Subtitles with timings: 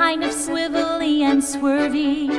[0.00, 2.30] kind of swivelly and swervy.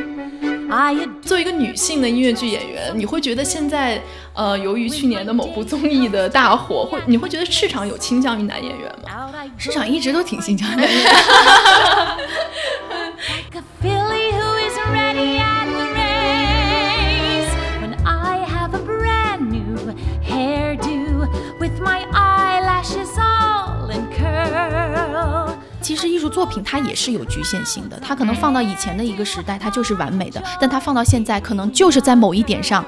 [0.71, 4.01] I 作为一个女性的音乐剧演员，你会觉得现在，
[4.33, 9.29] 呃，由于去年的某部综艺的大火，会你会觉得市场有倾向于男演员吗？
[9.57, 10.81] 市场一直都挺欣赏的。
[10.81, 10.89] like
[12.40, 12.40] a
[26.41, 32.83] 作品它也是有局限性的，它可能放到以前的一个时代，它就是完美的，但它放到现在，可能就是在某一点上。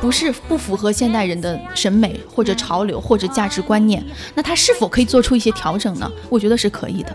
[0.00, 4.04] 不是不符合现代人的审美或者潮流或者价值观念，
[4.34, 6.10] 那它是否可以做出一些调整呢？
[6.28, 7.14] 我觉得是可以的。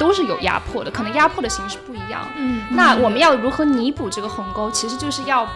[0.00, 2.26] 都是有压迫的，可能压迫的形式不一样。
[2.34, 4.70] 嗯，那我们要如何弥补这个鸿沟？
[4.70, 5.46] 其实就是要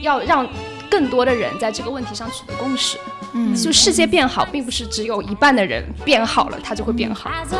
[0.00, 0.44] 要让
[0.90, 2.98] 更多的人在这个问题上取得共识。
[3.34, 7.30] 嗯就世界变好，并不是只有一半的人变好了，它就会变好。
[7.30, 7.54] As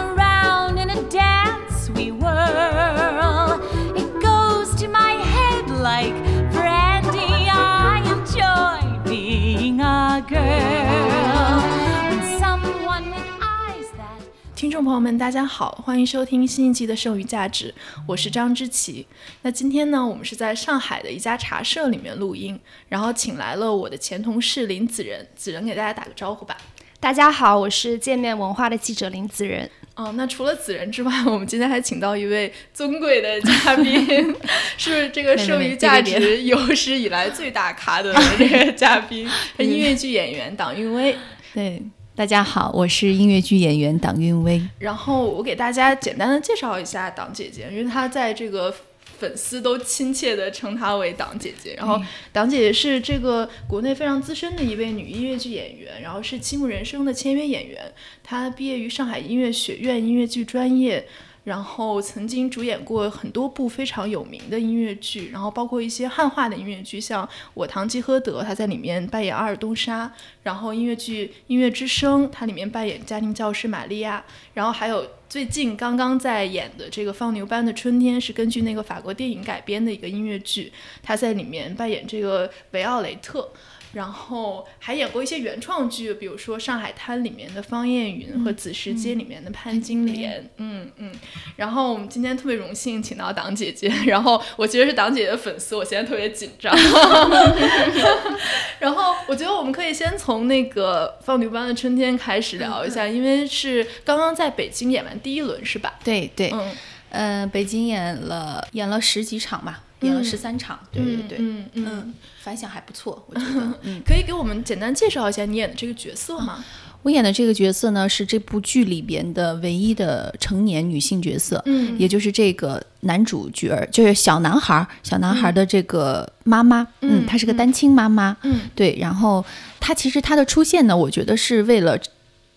[14.69, 17.75] 听众朋友们，大家好，欢迎收听新一期的《剩余价值》，
[18.07, 19.07] 我是张之琪。
[19.41, 26.55] 那今天呢，我们是在上海的一家茶社里面录音，然后请来了我的前同事林子仁，子仁给大家打个招呼吧。
[27.01, 29.71] 大家好，我是界面文化的记者林子仁。
[29.95, 34.37] 哦，那除了子仁之外，我们今天还请到一位尊贵的嘉宾，
[34.77, 39.27] 是这个剩余价值有史以来最大咖的这个嘉宾，
[39.57, 41.17] 是音乐剧演员党韵威。
[41.55, 41.83] 对，
[42.19, 44.61] 大家好，我是音乐剧演员党韵薇。
[44.81, 48.75] 然后我给大家简单的介绍一下党姐姐，因为她在这个
[49.21, 51.75] 粉丝都亲切的称她为党姐姐。
[51.77, 51.97] 然后
[52.33, 57.81] 党姐姐是这个国内非常资深的一位女音乐剧演员，然后是七木人生的签约演员。
[58.25, 61.07] 她毕业于上海音乐学院音乐剧专业。
[61.49, 70.11] 然后曾经主演过很多部非常有名的音乐剧，然后包括一些汉化的音乐剧，像《我堂吉诃德》，他在里面扮演阿尔东莎；
[70.43, 74.23] 然后音乐剧《音乐之声》，他里面扮演家庭教师玛利亚；
[74.53, 80.71] 然后还有最近刚刚在演的这个《放牛班的春天》，是根据那个法国电影改编的一个音乐剧，
[81.03, 83.51] 他在里面扮演这个维奥雷特。
[83.93, 91.13] 然后还演过一些原创剧，比如说《上海滩》里面的方艳云和《子时街》里面的潘金莲，嗯嗯。
[91.57, 96.77] 然后我们今天特别荣幸请到党姐姐，然后我其实是党姐姐的粉丝，我现在特别紧张。
[98.79, 105.95] 然后我觉得我们可以先从那个《放牛班的春天》开始聊一下，因为是刚刚在北京演完第一轮，是吧？
[106.05, 106.71] 对对，嗯，
[107.11, 110.79] 呃，北京演了演了十几场吧，演了十三场。
[110.93, 112.15] 对对对，嗯嗯。
[112.43, 113.75] 反响还不错，我觉得。
[113.83, 116.65] 嗯，可以给我们简单介绍一下你演的这个角色吗？
[117.03, 121.99] 我演的这个角色呢，是这部剧里边的唯一的成年女性角色，嗯。
[121.99, 128.61] 也就是这个男主角儿，就是小男孩儿，小男孩儿的这个妈妈，嗯嗯，她是个单亲妈妈，嗯。
[128.75, 129.45] 对，然后
[129.79, 131.99] 她其实她的出现呢，我觉得是为了。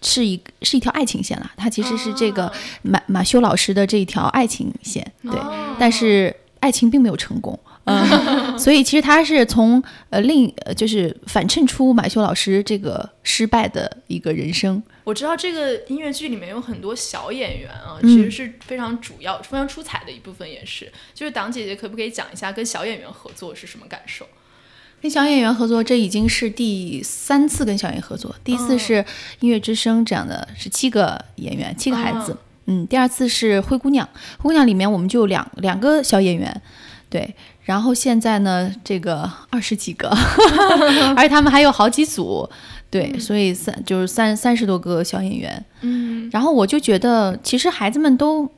[0.04, 5.76] 是一是一条爱情线啦，她其实是这个哦马马修老师的这一条爱情线，对，哦。
[5.80, 8.06] 但是爱情并没有成功，嗯，
[8.58, 20.92] 所以其实他是从呃另呃就是反衬出马修老师这个失败的一个人生，我知道这个音乐剧里面有很多小演员啊，嗯其实是非常主要、非常出彩的一部分，也是。
[21.14, 24.26] 就是党姐姐可不可以讲一下跟小演员合作是什么感受？
[25.02, 28.36] 跟小演员合作，这已经是第三次跟小演员合作。
[28.44, 29.04] 第一次是
[29.40, 32.38] 音乐之声这样的，是七个演员，七个孩子。
[32.66, 36.62] 嗯，第二次是灰姑娘，灰姑娘里面我们就两两个小演员，
[37.10, 37.36] 对。
[37.64, 40.10] 然后现在呢，这个二十几个，
[41.16, 42.50] 而且他们还有好几组，
[42.90, 45.64] 对，所以三就是三三十多个小演员。
[45.82, 48.50] 嗯然后我就觉得，其实孩子们都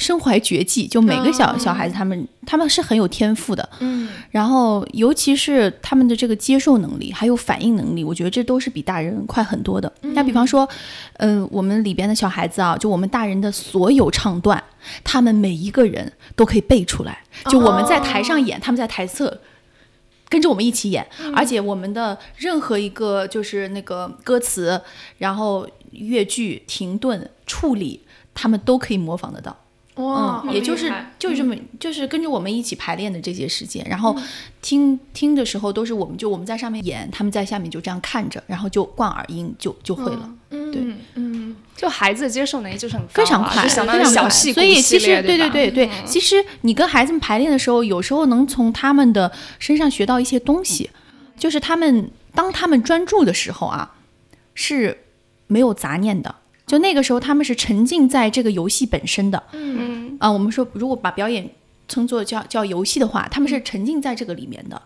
[0.00, 9.92] 身怀绝技，就每个小、哦小孩子他们他们是很有天赋的，嗯然后尤其是他们的这个接受能力还有反应能力，我觉得这都是比大人快很多的。
[10.00, 10.66] 那比方说，
[11.18, 14.60] 嗯、我们里边的小孩子啊，就我们大人的所有唱段，
[15.04, 17.18] 他们每一个人都可以背出来。
[17.50, 19.38] 就我们在台上演，他们在台侧。
[20.30, 21.04] 跟着我们一起演，
[21.34, 24.80] 而且我们的任何一个就是那个歌词，
[25.18, 29.56] 然后乐句、停顿、处理，他们都可以模仿得到。
[30.00, 34.16] 哇，嗯，也就是就是这么，就是跟着我们一起排练的这些时间，然后
[34.62, 40.82] 听听的时候都是我们就我们在上面演，他们在下面就这样看着，然后就灌耳音就就会了，嗯对。
[41.14, 41.56] 嗯。
[41.76, 44.04] 就孩子的接受能力就是很非常快，非常快。
[44.04, 46.06] 小戏所以其实对对对对，嗯。
[46.06, 50.90] 其实你跟孩子们排练的时候，有时候能从他们的身上学到一些东西，
[51.38, 53.94] 就是他们当他们专注的时候啊，
[54.54, 55.04] 是
[55.46, 56.34] 没有杂念的。
[56.70, 59.42] 就那个时候，他们是沉浸在这个游戏本身的。
[59.50, 61.50] 嗯啊，我们说如果把表演
[61.88, 64.80] 称作叫叫游戏的话，他们是沉浸在这个里面的。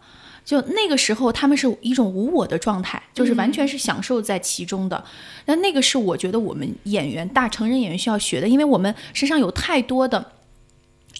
[0.46, 5.04] 就那个时候，他们是一种无我的状态，就是完全是享受在其中的。
[5.44, 10.32] 那那个是我觉得我们演员大成人演员需要学的，因为我们身上有太多的。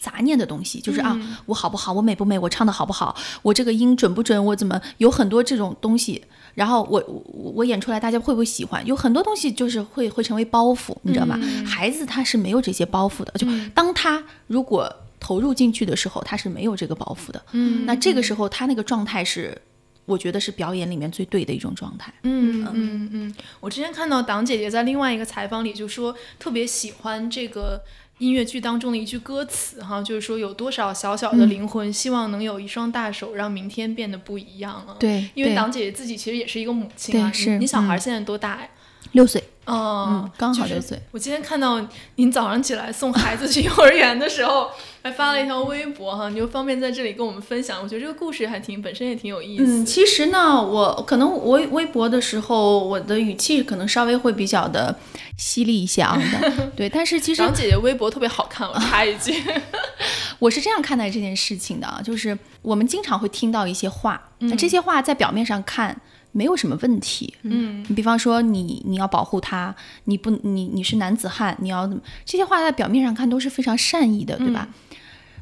[0.01, 6.23] 杂念的东西，就是啊，我好不好，我美不美，我唱的好不好，我这个音准不准，我怎么有很多这种东西，
[6.55, 8.85] 然后我我我演出来，大家会不会喜欢？
[8.87, 11.39] 有很多东西就是会会成为包袱，你知道吗？
[11.67, 17.43] 孩子他是没有这些包袱的，就当他如果投入进去的时候，他是没有这个包袱的。
[17.53, 19.57] 嗯那这个时候他那个状态是，
[20.05, 22.13] 我觉得是表演里面最对的一种状态。
[22.23, 27.83] 嗯嗯嗯，我之前看到党姐姐在另外一个采访里就说，特别喜欢这个
[28.19, 38.69] 音乐剧当中的一句歌词哈，就是说有多少小小的灵魂，希望能有一双大手，让明天变得不一样啊。，对，因为党姐姐自己其实也是一个母亲啊，是你你小孩嗯现在多大呀？
[39.13, 40.99] 六岁，哦嗯，，刚好就是六岁。
[41.11, 41.81] 我今天看到
[42.17, 44.71] 您早上起来送孩子去 幼儿园的时候，
[45.03, 47.83] 还发了一条微博哈，你就方便在这里跟我们分享。
[47.83, 49.65] 我觉得这个故事还挺本身也挺有意思。
[49.65, 54.95] 嗯，其实呢，我可能微微博的时候，我的语气可能稍微会比较的
[55.37, 56.19] 犀利一些啊，
[56.77, 56.89] 对。
[56.89, 59.35] 但是其实党姐姐微博特别好看，我插一句。
[60.41, 65.99] 我是这样看待这件事情的啊，就是我们经常会听到一些话，那这些话在表面上看
[66.35, 67.83] 没有什么问题，嗯。
[67.89, 74.69] 你比方说你你要保护他，你不你你是男子汉，你要怎么这些话在表面上看都是非常善意的，对吧？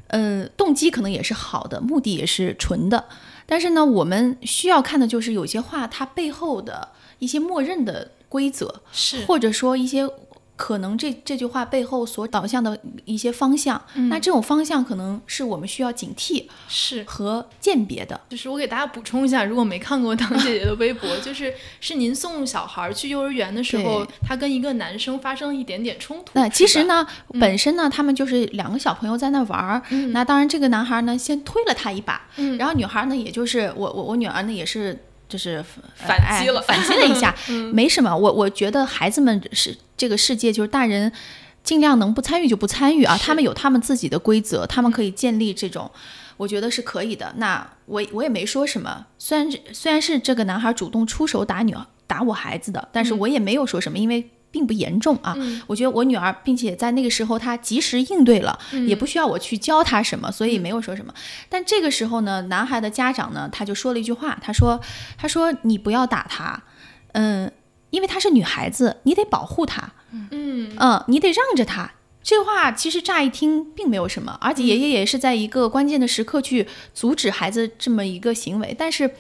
[0.09, 3.07] 呃，动机可能也是好的，目的也是纯的，
[3.47, 9.25] 但是呢，我们需要看的就是有些话它背后的一些默认的规则，是。
[9.25, 10.07] 或者说一些
[10.63, 18.21] 可能这这句话背后所导向的一些方向，那这种方向可能是我们需要警惕是，和鉴别的。
[18.29, 26.31] 就是我给大家补充一下，如果没看过当姐姐的微博， 就是是您送小孩去幼儿园的时候对，他跟一个男生发生了一点点冲突。
[26.35, 27.05] 那其实呢，
[27.41, 29.83] 本身呢，他们就是两个小朋友在那玩儿。
[30.13, 34.97] 那当然，这个男孩呢先推了他一把，嗯然后女孩呢，也就是我我我女儿呢也是
[35.33, 35.65] 就是呃
[35.95, 37.35] 反击了哎反击了一下，
[37.73, 38.15] 没什么。
[38.15, 41.11] 我我觉得孩子们是这个世界就是大人。
[41.65, 45.89] 尽量能不参与就不参与啊，他们有他们自己的规则，他们可以建立这种，
[46.37, 47.33] 我觉得是可以的。
[47.37, 51.73] 那我我也没说什么，虽然虽然是这个男孩主动出手打女
[52.09, 55.37] 打我孩子的，但是我也没有说什么，因为并不严重啊。
[55.67, 61.13] 我觉得我女儿，并且在那个时候她及时应对了，也不需要我去教她什么，所以没有说什么。
[61.49, 64.81] 但这个时候呢，男孩的家长呢，他就说了一句话，他说
[65.19, 66.63] ：“他说你不要打她，
[67.13, 67.51] 嗯，
[67.91, 71.93] 因为她是女孩子，你得保护她。”嗯嗯，你得让着她。
[72.23, 78.73] 这话其实乍一听并没有什么，而且爷爷也是在一个关键的时刻去阻止孩子这么一个行为。
[78.79, 79.11] 但是，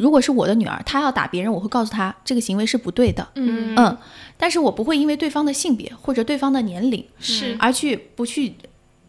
[0.00, 3.26] 如果是我的女儿，她要打别人，我会告诉她这个行为是不对的。
[3.34, 3.96] 嗯嗯，
[4.36, 8.54] 但是我不会因为对方的性别或者对方的年龄是而去不去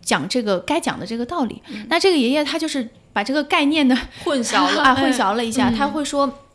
[0.01, 1.61] 讲这个该讲的这个道理。
[1.87, 6.45] 那这个爷爷他就是把这个概念呢 混淆了啊，混淆了一下，嗯他会说。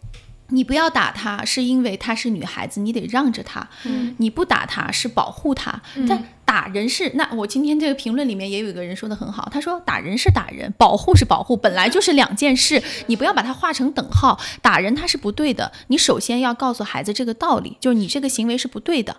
[0.49, 3.69] 你不要打她，是因为她是女孩子，你得让着她。
[3.85, 14.39] 嗯你不打她是保护她，但打人是那我今天这个评论里面也有一个人说的很好，他说打人是打人，保护是保护，本来就是两件事，你不要把它画成等号。
[14.61, 19.17] 打人他是不对的，你首先要告诉孩子这个道理，就是你这个行为是不对的。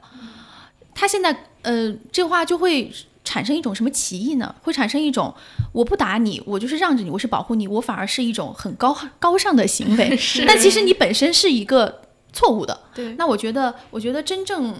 [0.94, 2.94] 他现在呃，这话就会
[3.26, 4.56] 产生一种什么歧义呢？
[4.62, 5.34] 会产生一种
[5.74, 10.16] 我不打你，我就是让着你，我是保护你，我反而是一种很高高尚的行为。
[10.16, 12.80] 是但其实你本身是一个错误的。
[12.94, 14.74] 对那我觉得，我觉得真正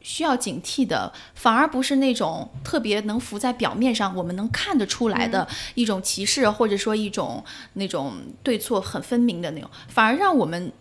[0.00, 8.12] 需要警惕的，反而不是那种特别能浮在表面上，我们能看得出来的一种歧视，或者说一种那种
[8.42, 10.72] 对错很分明的那种，反而让我们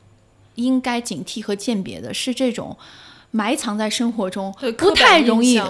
[0.55, 2.77] 应该警惕和鉴别的是这种
[3.31, 5.62] 埋藏在生活中不太容易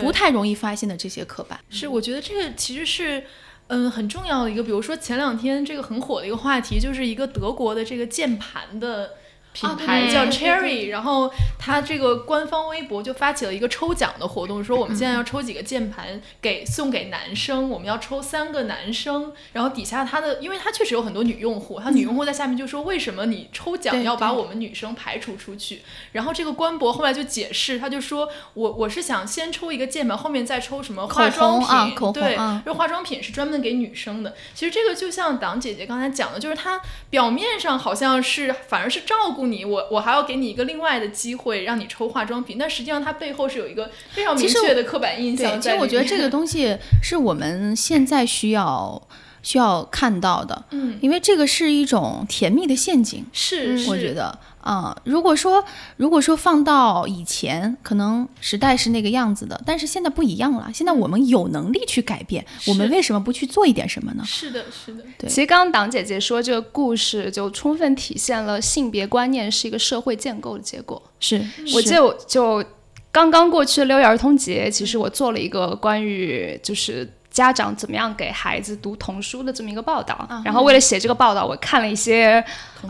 [0.00, 1.58] 不太容易发现的这些刻板。
[1.70, 3.24] 是，我觉得这个其实是。
[3.68, 9.14] 嗯，很重要的一个，比如说前两天这个很火的一个话题，就是一个德国的这个键盘的
[9.54, 25.82] 品牌叫 Cherry，然后它这个官方微博就发起了一个抽奖的活动，说我们现在要抽几个键盘给送给男生，我们要抽三个男生，然后底下他的，因为他确实有很多女用户，他女用户在下面就说为什么你抽奖要把我们女生排除出去？
[26.10, 32.60] 然后这个官博后来就解释，他就说我我是想先抽一个键盘，后面再抽什么化妆品，对，啊。
[32.66, 34.34] 因为化妆品是专门给女生的。
[34.52, 36.80] 其实这个就像党姐姐刚才讲的，就是她
[37.10, 45.60] 表面上好像是反而是照顾你，我我还要给你一个另外的机会让你抽化妆品，但实际上它背后是有一个非常明确的刻板印，象。
[45.60, 49.00] 其实我觉得这个 东西是我们现在需要
[49.44, 53.24] 需要看到的，嗯因为这个是一种甜蜜的陷阱。
[53.32, 55.62] 是，是我觉得啊、如果说
[55.98, 60.70] 如果说放到以前，可能时代是那个样子的，但是现在不一样了。
[60.72, 64.24] 现在我们有能力去改变，我们为什么不去做一点什么呢？
[64.26, 71.02] 是的，是的，对其实刚刚党姐姐说这个故事，就充分体现了性别观念是一个社会建构的结果。
[71.20, 72.64] 是，是我记得我就
[73.12, 80.26] 刚刚过去的六一儿童节，其实我做了一个关于就是家长怎么样给孩子读童书的这么一个报道。
[80.42, 82.42] 然后为了写这个报道，我看了一些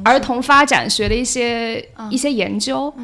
[0.05, 2.95] 儿童发展学的一些、一些研究。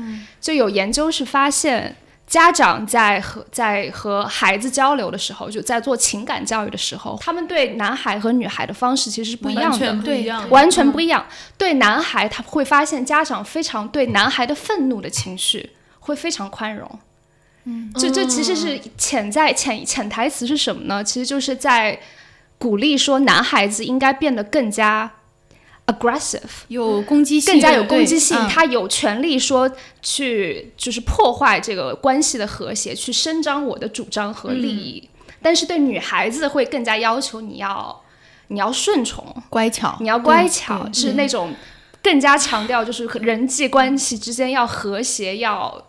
[0.40, 1.96] 就有研究是发现。
[2.30, 11.26] 家长在和在和孩子交流的时候，就在做情感教育的时候，他们对男孩和女孩的方式其实是不一样的，完全不一样，完全不一样。
[11.58, 16.88] 对男孩，他会发现家长非常对男孩的愤怒的情绪会非常宽容。
[17.64, 21.04] 嗯，这这其实是潜在潜潜台词是什么呢？
[21.04, 22.00] 其实就是在
[22.58, 25.10] 鼓励说男孩子应该变得更加
[25.86, 29.70] aggressive，有攻击性，更加有攻击性，他有权利说
[30.02, 35.08] 去就是破坏这个关系的和谐，去伸张我的主张和利益。
[35.42, 38.02] 但是对女孩子会更加要求你要
[38.48, 41.54] 你要顺从，乖巧，你要乖巧，是那种
[42.02, 45.82] 更加强调就是人际关系之间要和谐，要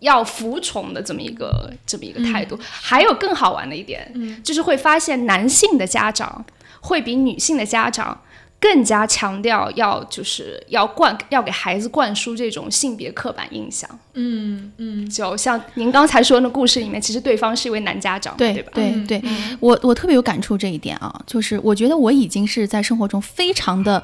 [0.00, 2.58] 要服从的这么一个这么一个态度。
[2.60, 6.44] 还有更好玩的一点，就是会发现男性的家长
[6.80, 8.20] 会比女性的家长。
[8.62, 18.72] 更加强调要就是要灌要给孩子灌输这种性别刻板印象，嗯嗯，就像您刚才说的那故事里面，其实对方是一位男家长，对对吧？
[18.74, 19.22] 对嗯对，
[19.60, 24.02] 我我特别有感触这一点啊，就是我觉得我已经是在生活中非常的，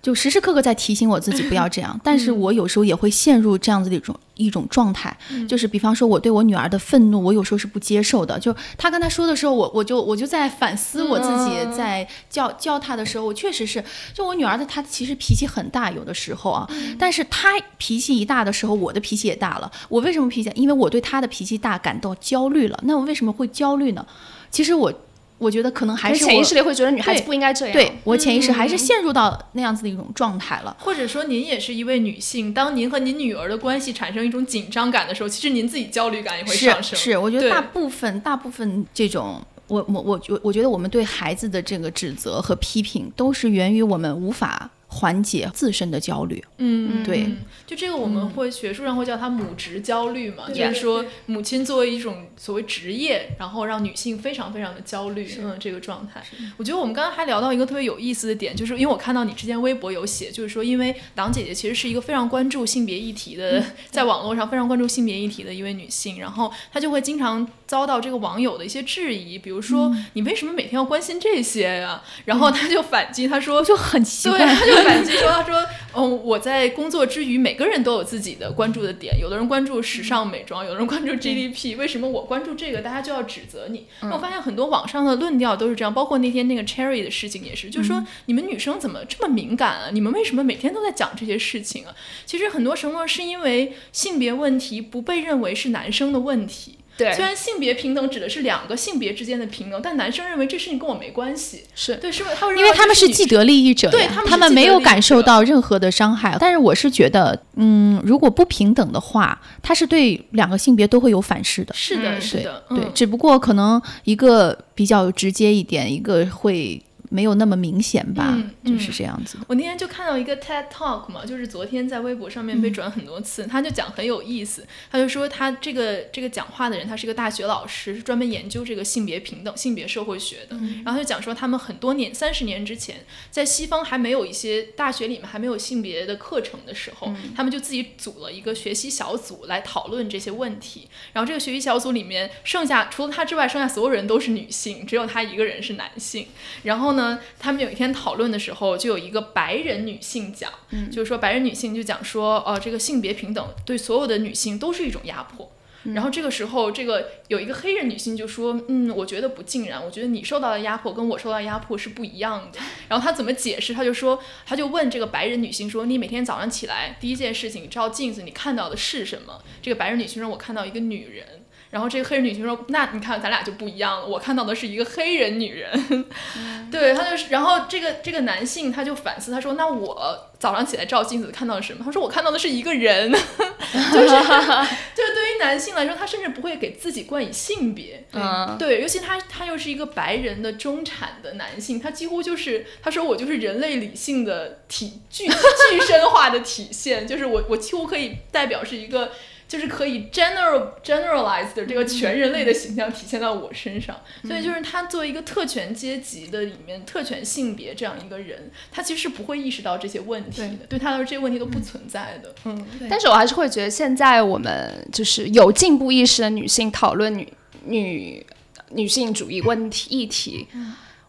[0.00, 5.16] 就时时刻刻在提醒我自己不要这样， 但是我有时候也会陷入这样子的一种一种状态，
[5.48, 19.70] 就是比方说我对我女儿的愤怒，我有时候是不接受的，就她跟她说的时候，我我就我就在反思我自己，在教教她的时候，我确实是，就我女儿的她其实脾气很大，有的时候啊，但是她脾气一大的时候，我的脾气也大了。
[19.88, 20.50] 我为什么脾气？
[20.54, 22.78] 因为我对她的脾气大感到焦虑了。
[22.84, 24.06] 那我为什么会焦虑呢？
[24.50, 24.90] 其实我
[25.38, 30.76] 我觉得可能还是我潜意识里会觉得女孩子不应该这样，对我潜意识还是陷入到那样子的一种状态了。
[30.80, 36.98] 或者说您也是一位女性，当您和您女儿的关系产生一种紧张感的时候，其实您自己焦虑感也会上升。
[36.98, 39.40] 是是，我觉得大部分大部分这种。
[39.68, 46.42] 我我我我我觉得我们对孩子的这个指责和批评，都是源于我们无法缓解自身的焦虑。
[46.58, 56.22] 嗯，对嗯就这个我们会学术上会叫它母职焦虑嘛，就是说母亲作为一种所谓职业，然后让女性非常非常的焦虑，嗯，这个状态。
[56.56, 83.86] 我觉得我们刚刚还聊到一个特别有意思的点，就是因为我看到你之前微博有写，就是说因为党姐姐其实是一个非常关注性别议题的，在网络上非常关注性别议题的一位女性，然后她就会经常遭到这个网友的一些质疑，比如说、你为什么每天要关心这些呀、然后她就反击，她说就很奇对，怪，她就反击说：“他说，嗯，我在工作之余，每个人都有自己的关注的点，有的人关注时尚美妆，有的人关注 GDP，为什么我关注这个，大家就要指责你？
[84.02, 89.90] 那我发现很多网上的论调都是这样，包括那天那个 Cherry 的事情也是，就是说你们女生怎么这么敏感啊？
[89.92, 91.94] 你们为什么每天都在讲这些事情啊？
[92.26, 101.62] 其实很多时候是因为性别问题不被认为是男生的问题。”对虽然性别平等指的是两个性别之间的平等，但男生认为这事情跟我没关系。
[101.74, 106.36] 是对，是他们认因为他们是既得利益者，对他们他们没有感受到任何的伤害。
[106.40, 111.72] 但是我是觉得，嗯，如果不平等的话，它是对两个性别都会有反噬的。
[111.74, 119.44] 是的，嗯是的，对，嗯只不过可能一个比较直接一点，一个会没有那么明显吧，嗯就是这样子的。
[119.48, 130.56] 我那天就看到一个 TED Talk 嘛，就是昨天在微博上面被转很多次，他就讲很有意思，他就说他这个这个讲话的人，他是一个大学老师，是专门研究这个性别平等、性别社会学的。
[130.84, 140.88] 然后他就讲说，他们很多年三十年之前，在西方还没有一些大学里面还没有性别的课程的时候，他们就自己组了一个学习小组来讨论这些问题。
[141.12, 146.26] 然后这个学习小组里面，剩下除了他之外，剩下所有人都是女性，只有他一个人是男性。
[146.62, 146.97] 然后呢，
[147.38, 150.50] 他们有一天讨论的时候，就有一个白人女性讲，
[150.90, 155.50] 就是说白人女性就讲说，呃，这个性别平等对所有的女性都是一种压迫。
[155.94, 163.72] 然后这个时候，这个有一个黑人女性就说：“嗯，我觉得不尽然，我觉得你受到的压迫跟我受到的压迫是不一样的。”然后她怎么解释？
[163.72, 176.06] 她就说，她就问这个白人女性说：“你每天早上起来第一件事情，你照镜子，你看到的是什么？”这个白人女性说：“我看到一个女人。”然后这个黑人女性说：“那你看咱俩就不一样了，我看到的是一个黑人女人。
[176.72, 183.10] 对，他就是，然后这个这个男性他就反思，他说：“那我早上起来照镜子看到了什么？”他说：“我看到的是一个人。
[183.12, 188.02] ”就是，就是对于男性来说，他甚至不会给自己冠以性别。
[188.12, 199.12] 嗯，对，尤其他他又是一个白人的中产的男性，他几乎就是他说我就是人类理性的体具具身化的体现，就是我我几乎可以代表是一个。
[199.48, 210.78] 就是可以 general generalize 的这个全人类的形象体现到我身上，所以就是他作为一个特权阶级的里面特权性别这样一个人，他其实是不会意识到这些问题的，对。
[210.78, 212.34] 他来说这些问题都不存在的。
[212.44, 217.32] 嗯，但是我还是会觉得现在我们就是有进步意识的女性讨论女
[217.64, 218.26] 女
[218.72, 220.46] 女性主义问题议题，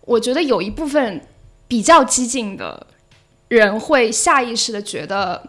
[0.02, 1.22] 我觉得有一部分
[1.68, 2.88] 比较激进的
[3.50, 5.44] 人会下意识的觉得。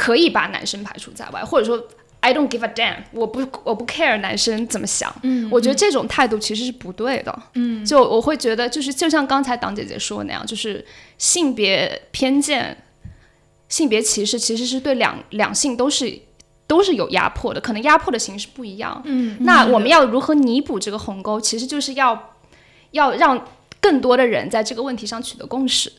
[0.00, 1.78] 可以把男生排除在外，或者说
[2.20, 5.14] I don't give a damn，我不我不 care 男生怎么想。
[5.22, 7.42] 嗯，我觉得这种态度其实是不对的。
[7.52, 10.82] 嗯，就我会觉得，就是就像刚才党姐姐说的那样，就是
[11.18, 12.74] 性别偏见、
[13.68, 16.18] 性别歧视其实是对两两性都是
[16.66, 19.02] 都是有压迫的，可能压迫的形式不一样。
[19.04, 21.38] 嗯，那我们要如何弥补这个鸿沟？
[21.38, 22.36] 其实就是要
[22.92, 23.46] 要让
[23.82, 25.92] 更多的人在这个问题上取得共识。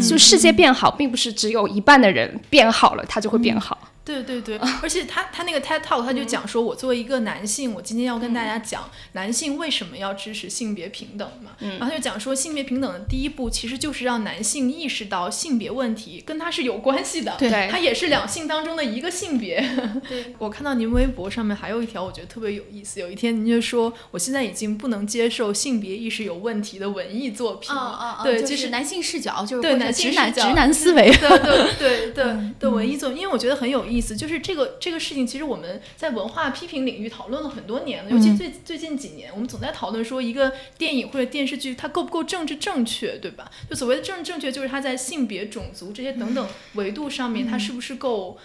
[0.00, 3.76] 就世界变好，并不是只有一半的人变好了，他就会变好。
[4.04, 11.52] 对对对，而且他他那个 TED Talk 他就讲说，我作为一个男性，我今天要跟大家讲男性为什么要支持性别平等嘛。
[11.60, 19.66] 然后他就讲说，性别平等的第一步其实就是让男性意识到性别问题跟他是有关系的，对他也是两性当中的一个性别。
[20.06, 23.00] 对 我看到您微博上面还有一条，我觉得特别有意思。
[23.00, 28.20] 有一天您就说，我现在已经不能接受性别意识有问题的文艺作品了。
[28.22, 31.10] 对，就就是男性视角，就是对男性视角直男直男思维。
[31.10, 43.50] 对对 对对的文艺作品，因为我觉得很有意思，就是这个这个事情，其实我们在文化批评领域讨论了很多年了，尤其最最近几年，我们总在讨论说一个电影或者电视剧它够不够政治正确，对吧？
[43.68, 48.38] 就所谓的政治正确，就是它在性别、种族这些等等维度上面，它是不是够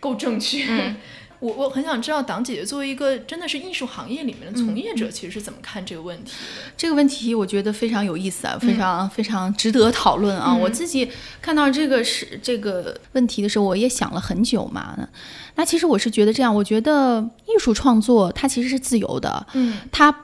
[0.00, 0.94] 够正确？
[1.40, 6.72] 我我很想知道，党姐姐作为一个真的是艺术行业里面的从业者，其实是怎么看这个问题的？
[6.76, 10.54] 这个问题我觉得非常有意思啊，非常、非常值得讨论啊！
[10.54, 11.10] 我自己
[11.42, 14.96] 看到这个是这个问题的时候，我也想了很久嘛。
[15.56, 20.14] 那其实我是觉得这样，我觉得艺术创作它其实是自由的，嗯，它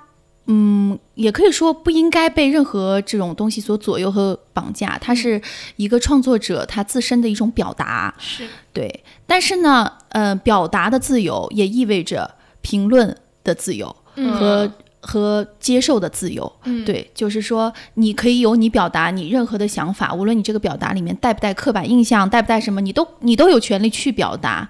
[0.47, 5.41] 嗯也可以说不应该被任何这种东西所左右和绑架，它是
[5.77, 9.05] 一个创作者他自身的一种表达，是对。
[9.27, 13.95] 但是呢，呃，表达的自由也意味着评论的自由
[14.39, 14.71] 和、
[15.01, 16.51] 和接受的自由。
[16.65, 24.69] 嗯对，就是说，你可以有你表达你任何的想法，无论你这个表达里面带不带刻板印象，带不带什么，你都你都有权利去表达。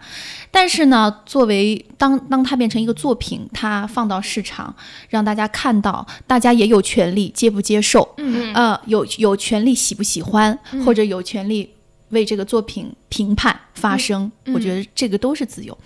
[0.51, 4.75] 但是呢，作为当当它变成一个作品，它放到市场
[5.09, 11.69] 让大家看到，大家也有权利接不接受，嗯呃，有有权利喜不喜欢，或者有权利
[12.13, 14.31] 为这个作品评判发声。
[14.55, 15.77] 我觉得这个都是自由。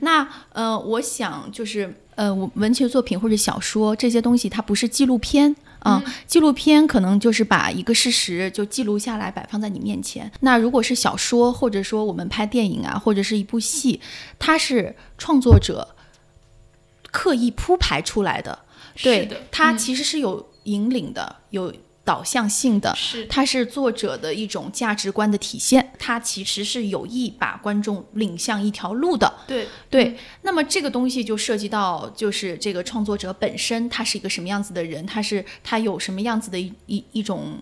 [0.00, 5.56] 那呃，我想就是呃，我文学作品或者小说这些东西，它不是纪录片。
[5.80, 10.30] 啊、纪录片可能就是把一个事实就记录下来，摆放在你面前。
[10.40, 14.00] 那如果是小说，或者说我们拍电影啊，或者是一部戏，
[14.40, 15.94] 它是创作者
[17.12, 18.58] 刻意铺排出来的，
[19.00, 21.72] 对是的，它嗯其实是有引领的，有
[22.08, 29.30] 导向性的，是它是作者的一种价值观的体现，它其实是有意把观众领向一条路的。
[29.46, 37.58] 对对，那么这个东西就涉及到，就是这个创作者本身他是一个什么样子的人，他是他有什么样子的一一一种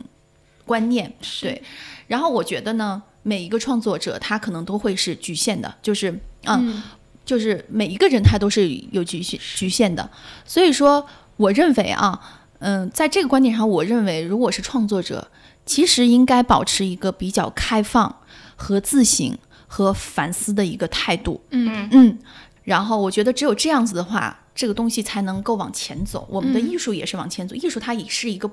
[0.65, 1.61] 观念，对。
[2.07, 6.13] 然后我觉得呢，每一个创作者他可能都会是局限的，就是
[6.45, 6.83] 嗯，嗯
[7.25, 10.09] 就是每一个人他都是有局限局限的。
[10.45, 11.05] 所以说，
[11.37, 15.31] 我认为啊，嗯，在这个观点上，我认为如果是创作者，
[15.65, 18.21] 其实应该保持一个比较开放
[18.55, 21.41] 和自省和反思的一个态度。
[21.51, 22.19] 嗯嗯，
[22.65, 26.27] 然后我觉得只有这样子的话，这个东西才能够往前走。
[26.31, 28.51] 我们的艺术也是往前走，艺术它也是一个，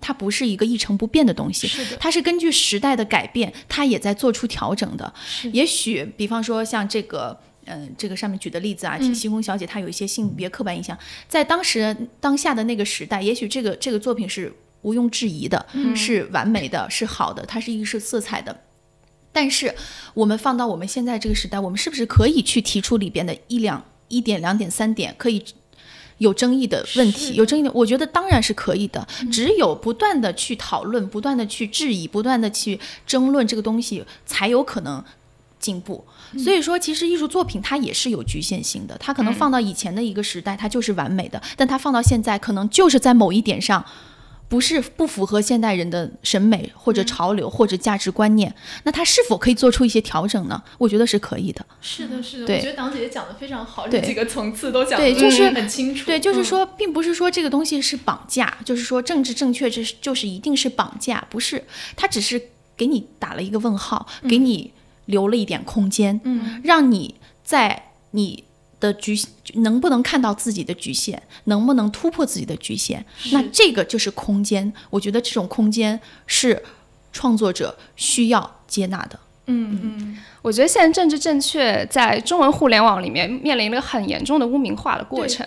[0.00, 5.12] 它不是一个一成不变的东西，是的它是根据时代的改变，它也在做出调整的。
[5.52, 7.38] 也许，比方说像这个。
[7.66, 10.98] 嗯，这个上面举的例子啊，西宫小姐她有一些性别刻板印象，
[11.28, 18.60] 在当时当下的那个时代，也许这个这个作品是毋庸置疑的，是完美的，是好的，它是艺术色彩的。
[19.32, 19.74] 但是
[20.12, 25.42] 我们放到我们现在这个时代，我们是不是可以去提出里边的一两一点、两点、三点可以
[26.18, 27.32] 有争议的问题？
[27.34, 29.06] 有争议的，我觉得当然是可以的。
[29.30, 35.02] 只有不断的去讨论、不断的去质疑、不断的去争论这个东西，才有可能
[35.58, 36.04] 进步。
[36.38, 43.84] 所以说，其实艺术作品它也是有局限性的，它可能放到以前的一个时代，它就是完美的，但它放到现在，可能就是在某一点上。
[44.48, 50.62] 不是不符合现代人的审美或者潮流或者价值观念，那它是否可以做出一些调整呢？
[50.76, 51.64] 我觉得是可以的。
[51.80, 56.04] 是的，是的，对我觉得党姐姐讲的非常好，这几个层次都讲的对就是很清楚。
[56.04, 61.64] 对，就是嗯说，并不是说这个东西是绑架，就是说政治正确这是就是一定是绑架，不是，
[61.96, 62.38] 它只是
[62.76, 64.70] 给你打了一个问号，给你
[65.06, 68.44] 留了一点空间，嗯，让你在你
[68.80, 69.18] 的局
[69.54, 74.72] 能不能看到自己的局限，能不能突破自己的局限，那这个就是空间。
[74.90, 76.62] 我觉得这种空间是
[77.12, 79.18] 创作者需要接纳的。
[79.46, 85.44] 嗯嗯，我觉得现在政治正确在中文互联网里面面临了很严重的污名化的过程。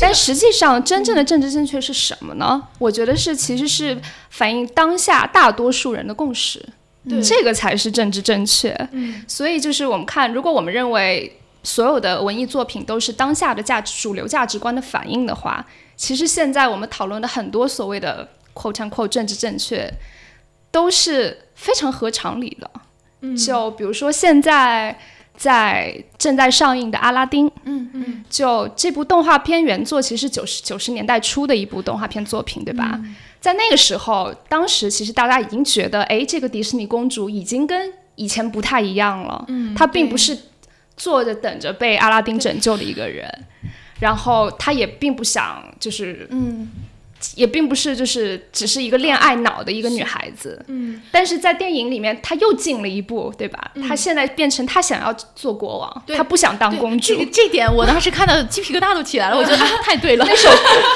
[0.00, 2.60] 但实际上，真正的政治正确是什么呢？
[2.80, 3.96] 我觉得是其实是
[4.30, 6.68] 反映当下大多数人的共识，
[7.08, 8.70] 对这个才是政治正确。
[8.92, 15.66] 嗯所以就是我们看，如果我们认为所有的文艺作品都是当下的价值主流价值观的反应的话，
[15.96, 19.92] 其实现在我们讨论的很多所谓的 “quote unquote” 政治正确，
[20.70, 22.70] 都是非常合常理的。
[23.22, 24.96] 嗯就比如说现在
[25.36, 33.00] 在正在上映的《阿拉丁》，嗯嗯，就这部动画片原作其实九十九十年代初的一部动画片作品，对吧？
[33.40, 39.44] 在那个时候，当时其实大家已经觉得，哎，这个迪士尼公主已经跟以前不太一样了。
[39.48, 40.36] 嗯她并不是
[40.96, 43.30] 坐着等着被阿拉丁拯救的一个人，
[44.00, 46.68] 然后她也并不想就是嗯，
[47.34, 53.72] 也并不是就是只是一个恋爱脑的一个女孩子，嗯，但是在电影里面，她又进了一步，对吧？
[53.88, 56.16] 她现在变成她想要做国王，对。
[56.16, 57.14] 她不想当公主。
[57.14, 60.24] 这个这点我当时看到鸡皮疙瘩都起来了，我觉得啊 太对了。
[60.26, 60.48] 那首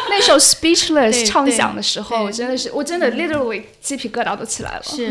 [0.09, 4.83] 那首 Speechless 唱响的时候，我真的是，我真的 literally 鸡皮疙瘩都起来了。
[4.83, 5.09] 是，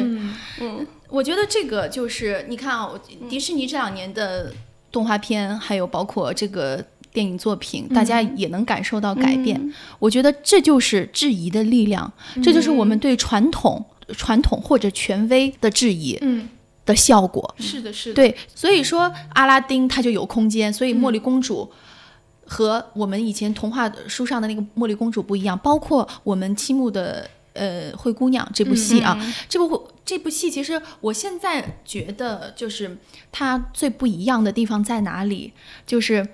[0.61, 0.85] 嗯。
[1.09, 4.53] 我觉得这个就是你看啊，我迪士尼这两年的
[4.91, 9.73] 动画片，还有包括这个电影作品，大家也能感受到改变。
[9.99, 12.11] 我觉得这就是质疑的力量，
[12.43, 16.49] 这就是我们对传统、传统或者权威的质疑嗯，
[16.85, 17.55] 的效果。
[17.59, 21.71] 是的，是的，对，所以说阿拉丁它就有空间，所以茉莉公主。
[22.51, 29.15] 和我们以前童话书上的那个茉莉公主不一样，包括我们七木的呃灰姑娘这部戏啊，
[29.47, 32.97] 这部这部戏其实我现在觉得就是
[33.31, 35.53] 它最不一样的地方在哪里？
[35.85, 36.27] 就是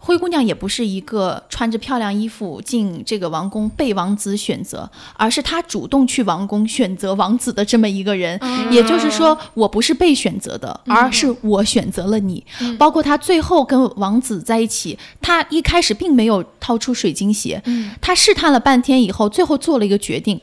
[0.00, 8.40] 灰姑娘也不是一个穿着漂亮衣服进这个王宫被王子选择，而是她主动去王宫选择王子的这么一个人。
[8.70, 12.42] 也就是说，我不是被选择的，而是我选择了你。
[12.78, 17.62] 包括她最后跟王子在一起，她一开始并没有掏出水晶鞋，
[18.00, 20.40] 她试探了半天以后，最后做了一个决定，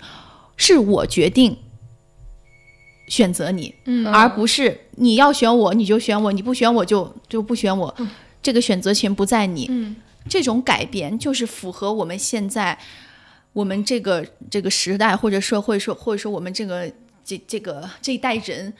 [0.57, 1.57] 是我决定。
[3.07, 4.05] 选择你，嗯。
[4.07, 7.95] 而不是你要选我你就选我，你不选我就就不选我，
[8.45, 9.65] 这个选择权不在你。
[9.69, 9.95] 嗯
[10.27, 12.75] 这种改变就是符合我们现在
[13.53, 16.91] 我们这个这个时代或者社会说或者说我们这个
[17.23, 18.73] 这这个这一代人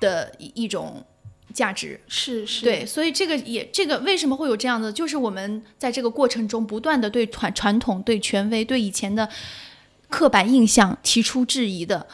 [0.00, 1.04] 的一一种
[1.52, 2.00] 价值。
[2.08, 4.90] 是是，对，所以这个也这个为什么会有这样的？
[4.90, 9.28] 就是我们在这个过程中不断的对传传统、对权威、对以前的
[10.08, 12.06] 刻板印象提出质疑的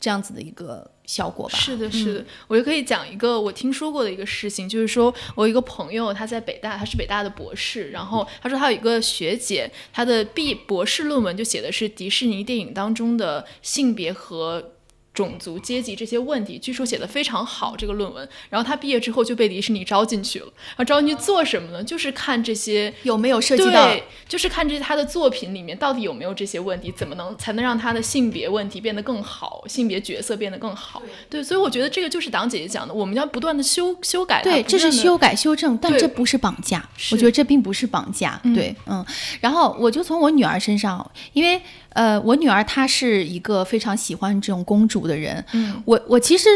[0.00, 1.58] 这样子的一个效果吧。
[1.58, 14.74] 是的，是的，我就可以讲一个我听说过的一个事情，就是说我一个朋友，他在北大，他是北大的博士，然后他说他有一个学姐，她的毕博士论文就写的是迪士尼电影当中的性别和。
[15.18, 17.74] 种族、阶级这些问题，据说写的非常好。
[17.76, 20.46] 这个论文，然后他毕业之后就被迪士尼招进去了。
[20.68, 21.82] 然后招进去做什么呢？
[21.82, 31.02] 就是看这些有没有涉及到，对，就是看这些他的作品里面到底有没有这些问题，怎么能才能让他的性别问题变得更好，性别角色变得更好。
[31.28, 34.40] 对，所以我觉得这个就是党姐姐讲的，我们要不断的修修改。
[34.42, 36.88] 对，这是修改修正，但这不是绑架。
[37.10, 38.40] 我觉得这并不是绑架。
[38.54, 39.04] 对，嗯。
[39.40, 41.60] 然后我就从我女儿身上，因为
[41.98, 45.44] 呃，我女儿她是一个非常喜欢这种公主的人。
[45.52, 46.48] 嗯，我我其实。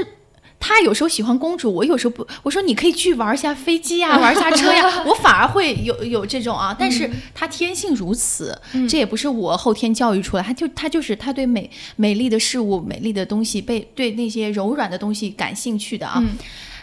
[0.64, 2.24] 他有时候喜欢公主，我有时候不。
[2.44, 6.72] 我说你可以去玩一下飞机呀，玩一下车呀， 我反而会有有这种啊。
[6.78, 8.56] 但是他天性如此，
[8.88, 16.22] 这也不是我后天教育出来，他就他就是他对美美丽的事物、美丽的东西被对那些柔软的东西感兴趣的啊。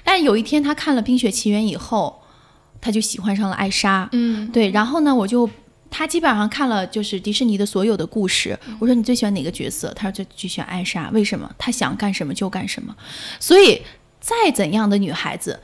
[0.03, 2.21] 但有一天他看了《冰雪奇缘》以后，
[2.81, 4.09] 他就喜欢上了艾莎。
[4.11, 4.71] 嗯，对。
[4.71, 5.49] 然后呢，我就。
[5.91, 8.57] 他基本上看了就是迪士尼的所有的故事。
[8.79, 9.91] 我说你最喜欢哪个角色？
[9.95, 11.09] 他说最最喜欢艾莎。
[11.11, 11.49] 为什么？
[11.57, 12.95] 他想干什么就干什么。
[13.39, 13.81] 所以
[14.19, 15.59] 再怎样的女孩子，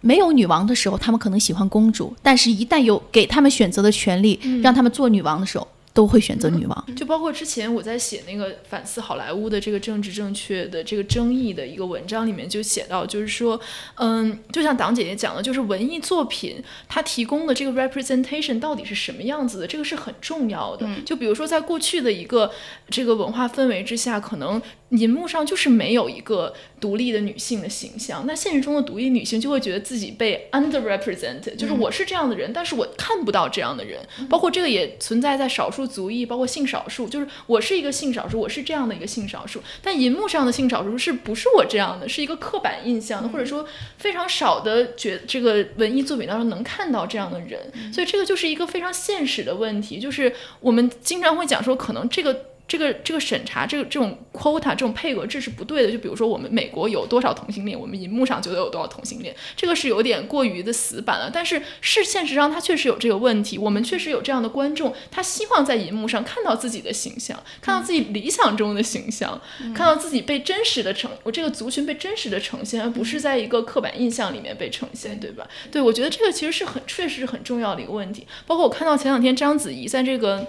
[0.00, 5.66] 没有女王的时候，他们可能喜欢公主；但是一旦有给他们选择的权利，让他们做女王的时候。
[5.94, 13.58] 都会选择女王，就包括之前我在写那个反思好莱坞的这个政治正确的这个争议的一个文章里面就写到，就是说，
[13.94, 20.84] 嗯，就像党姐姐讲的，就是文艺作品它提供的这个 representation 到底是什么样子的，这个是很重要的。
[21.06, 22.50] 就比如说在过去的一个
[22.90, 24.60] 这个文化氛围之下，可能。
[24.96, 43.66] 银幕上就是没有一个独立的女性的形象，那现实中的独立女性就会觉得自己被 underrepresented，就是我是这样的人，但是我看不到这样的人，包括这个也存在在少数族裔，包括性少数，就是我是一个性少数，我是这样的一个性少数，但银幕上的性少数是不是我这样的，是一个刻板印象的，或者说
[43.98, 47.60] 非常少的觉这个文艺作品当中能看到这样的人，
[47.92, 52.53] 所以这个就是一个非常现实的问题，就是我们经常会讲说，可能这个。
[52.66, 55.92] 这个这个审查，这个这种 quota 这种配额制是不对的。
[55.92, 61.30] 就比如说，我们美国有多少同性恋，我们荧幕上就得有多少同性恋，这个是有点过于的死板了。
[61.32, 63.58] 但是是现实上，它确实有这个问题。
[63.58, 69.38] 我们确实有这样的观众，他希望在荧幕上看到自己的形象，看到自己理想中的形象，
[69.74, 75.46] 看到自己被真实的呈，我这个族群被真实的呈现，而不是在一个刻板印象里面被呈现，对吧？
[75.70, 78.26] 对，我觉得这个其实是很确实是很重要的一个问题。
[78.46, 80.46] 包括我看到前两天章子怡在这个。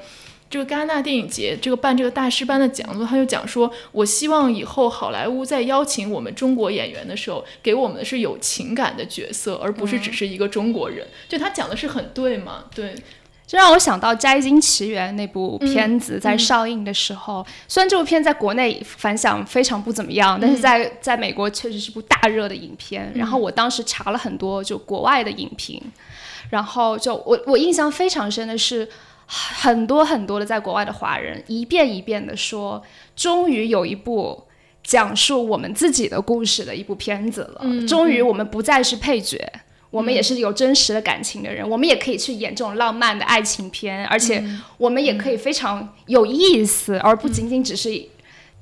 [0.56, 11.06] 这个戛纳电影节，这个办这个大师班的讲座，他就讲说，我希望以后好莱坞在邀请我们中国演员的时候，给我们的是有情感的角色，而不是只是一个中国人。
[11.28, 12.64] 就他讲的是很对嘛？
[12.74, 12.96] 对，
[13.46, 23.12] 这让我想到《摘金奇缘》那部片子在上映的时候，虽然这部片在国内反响非常不怎么样，但是在在美国确实是部大热的影片。
[23.14, 25.82] 然后我当时查了很多就国外的影评，
[26.50, 28.88] 然后就我我印象非常深的是。
[29.26, 32.84] 很多很多的在国外的华人一遍一遍的说，
[33.16, 34.44] 终于有一部
[34.84, 37.88] 讲述我们自己的故事的一部片子了。
[37.88, 39.52] 终于我们不再是配角，
[39.90, 44.44] 我们也是有真实的感情的人，我们也可以去演这种浪漫的爱情片，而且
[44.78, 47.90] 我们也可以非常有意思，而不仅仅只是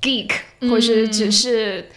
[0.00, 0.30] geek，
[0.68, 1.88] 或是只是。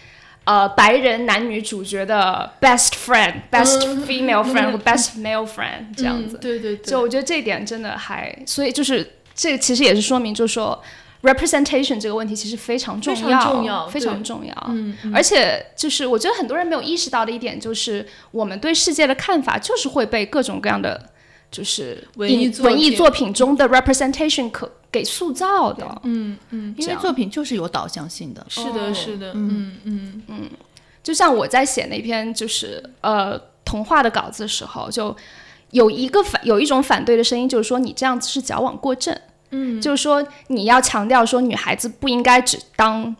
[0.48, 10.82] 呃，白人男女主角的 best friend，best female friend 和 best male friend 这样子，对对对，就我觉得这一点真的还，所以就是这个其实也是说明，就是说
[11.20, 14.54] representation 这个问题其实非常重要，非常重要，非常重要。
[14.70, 21.10] 嗯，而且就是我觉得很多人没有意识到的一点，就是我们对世界的看法就是会被各种各样的。
[21.50, 30.22] 就是文艺文艺作品中的 representation 可给塑造的，嗯嗯，因为作品就是有导向性的，是的，是的，嗯嗯。
[30.28, 30.50] 嗯，
[31.02, 35.16] 就像我在写那篇就是呃童话的稿子的时候，就
[35.70, 39.18] 有一个反有一种反对的声音，就是说你这样子是矫枉过正，
[39.50, 43.16] 嗯，就是说你要强调说女孩子不应该只当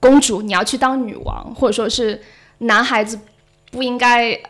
[0.00, 2.22] 公主，你要去当女王，或者说是
[2.58, 3.18] 男孩子
[3.70, 4.40] 不应该。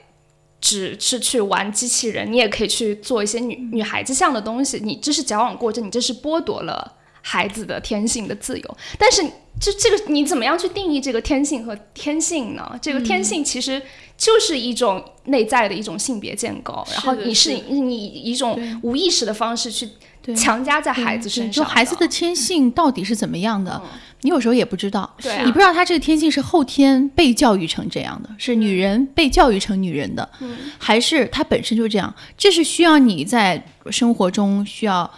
[0.62, 4.80] 只是去玩机器人，你也可以去做一些女女孩子像的东西。
[4.82, 8.76] 你这是矫枉过正，你这是剥夺了孩子的天性的自由。
[8.96, 9.22] 但是，
[9.60, 12.78] 这这个你怎么样去定义这个天性和天性呢？
[12.80, 13.82] 这个天性其实
[14.16, 19.88] 就是一种内在的一种性别建构，然后你是你以一种无意识的方式去
[20.36, 21.52] 强加在孩子身上。
[21.52, 23.80] 就孩子的天性到底是怎么样的？
[24.24, 30.30] 你有时候也不知道，对，你不知道他这个天性是后天被教育成这样的，是女人被教育成女人的，
[30.78, 32.14] 还是他本身就这样？
[32.38, 35.10] 这是需要你在生活中需要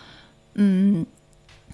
[0.54, 1.04] 嗯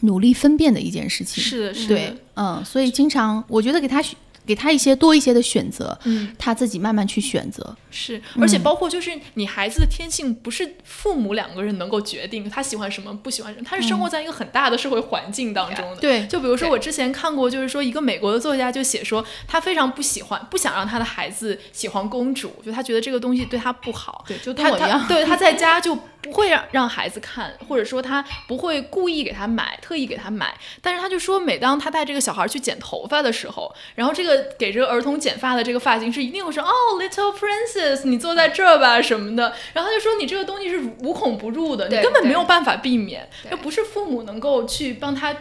[0.00, 1.40] 努力分辨的一件事情。
[1.44, 4.02] 是的，是的，对，嗯，所以经常我觉得给他
[4.50, 7.76] 给他一些多一些的选择，嗯，他自己慢慢去选择。
[7.88, 16.00] 是，而且包括就是你孩子的天性不是父母两个人能够决定他喜欢什么不喜欢什么，他是生活在一个很大的社会环境当中的。
[16.00, 24.24] 对就比如说我之前看过，就是说一个美国的作家就写说，他非常不喜欢，不想让他的孩子喜欢公主，就他觉得这个东西对他不好。
[24.26, 25.06] 对，就跟我一样他。
[25.06, 30.54] 对他在家就不会让让孩子看，或者说他不会故意给他买，特意给他买。
[30.82, 39.54] 但是他就说，每当他带这个小孩去剪头发的时候，然后这个给这个儿童剪发的这个发型师一定会说，哦，Little Princess，你坐在这儿吧什么的。
[39.72, 45.34] 然后他就说，你这个东西是无孔不入的，你根本没有办法避免，对又不是父母能够去帮他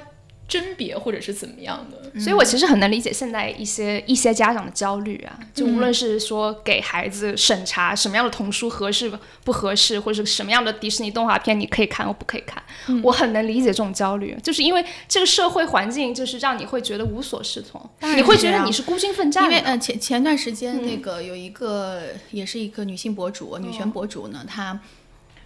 [0.49, 2.19] 甄别或者是怎么样的。
[2.19, 9.09] 所以我其实很能理解现在一些一些家长的焦虑啊，就无论是说给孩子审查什么样的童书合适
[9.43, 12.61] 不合适，或者是什么样的迪士尼动画片你可以看或不可以看，
[13.03, 17.79] 我很能理解这种焦虑，就是因为这个社会环境就是让你会觉得无所适从，
[18.15, 24.79] 你会觉得你是孤军奋战，因为呃前前段时间那个有一个、也是一个女性博主，女权博主呢，她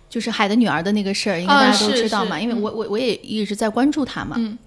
[0.09, 2.43] 就是海的女儿的那个事儿，应该啊大家都知道嘛，是。
[2.43, 4.57] 因为我我我也一直在关注她嘛，嗯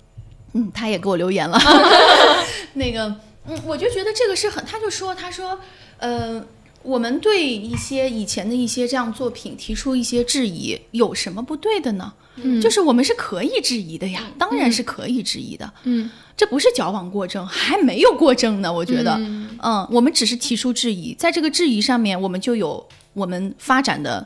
[0.56, 1.58] 嗯，他也给我留言了，
[2.74, 3.14] 那个
[3.46, 5.58] 嗯，我就觉得这个是很，他就说他说
[5.98, 6.44] 呃。
[6.82, 12.12] 我们对一些以前的一些这样作品提出一些质疑，有什么不对的呢？
[12.36, 15.68] 嗯就是我们是可以质疑的呀，当然是可以质疑的。
[15.82, 18.72] 嗯这不是矫枉过正，还没有过正呢。
[18.72, 24.24] 我觉得，嗯嗯，我们只是提出质疑，在这个质疑上面，我们就有我们发展的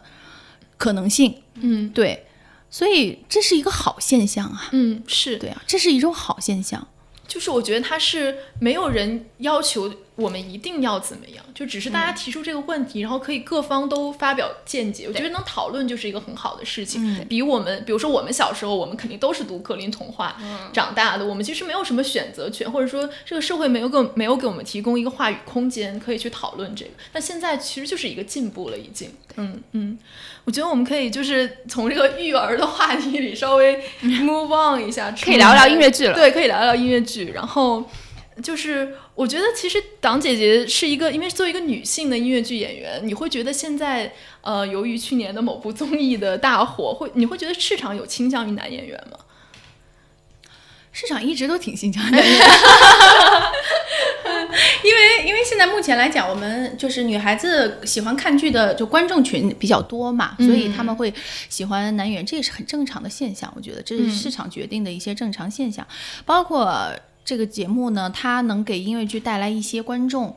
[0.77, 1.35] 可能性。
[1.55, 2.27] 嗯对，
[2.71, 4.69] 所以这是一个好现象啊。
[4.73, 6.87] 嗯，是对啊，这是一种好现象。
[7.27, 15.07] 就是我觉得他是没有人要求我们一定要怎么样，就只是大家提出这个问题，然后可以各方都发表见解。
[15.07, 17.27] 我觉得能讨论就是一个很好的事情。
[17.29, 20.37] 比我们，比如说我们小时候，我们肯定都是读格林童话
[20.73, 26.91] 长大的，我们其实没有什么选择权，或者说这个社会没有给没有给我们提供一个话语空间可以去讨论这个。
[27.13, 29.11] 但现在其实就是一个进步了，已经。
[29.37, 29.97] 嗯嗯，
[30.45, 36.15] 我觉得我们可以就是从这个育儿的话题里稍微 move on 一下，可以聊聊音乐剧了。
[36.15, 37.31] 对，可以聊聊音乐剧。
[37.33, 37.89] 然后
[38.43, 49.19] 就是，我觉得其实党姐姐是一个，因为作为一个女性的音乐剧演员，你会觉得现在呃，由于去年的某部综艺的大火，会你会觉得市场有倾向于男演员吗？
[50.93, 52.19] 市场一直都挺新强的，
[54.83, 61.14] 因为因为现在目前来讲，我们就是女孩子喜欢看剧的就观众群比较多嘛，所以他们会
[61.49, 63.53] 喜欢男演员，这也是很正常的现象。
[63.55, 65.87] 我觉得这是市场决定的一些正常现象，
[66.27, 66.93] 包括
[67.25, 70.37] 这个节目呢，它能给音乐剧带来一些观众。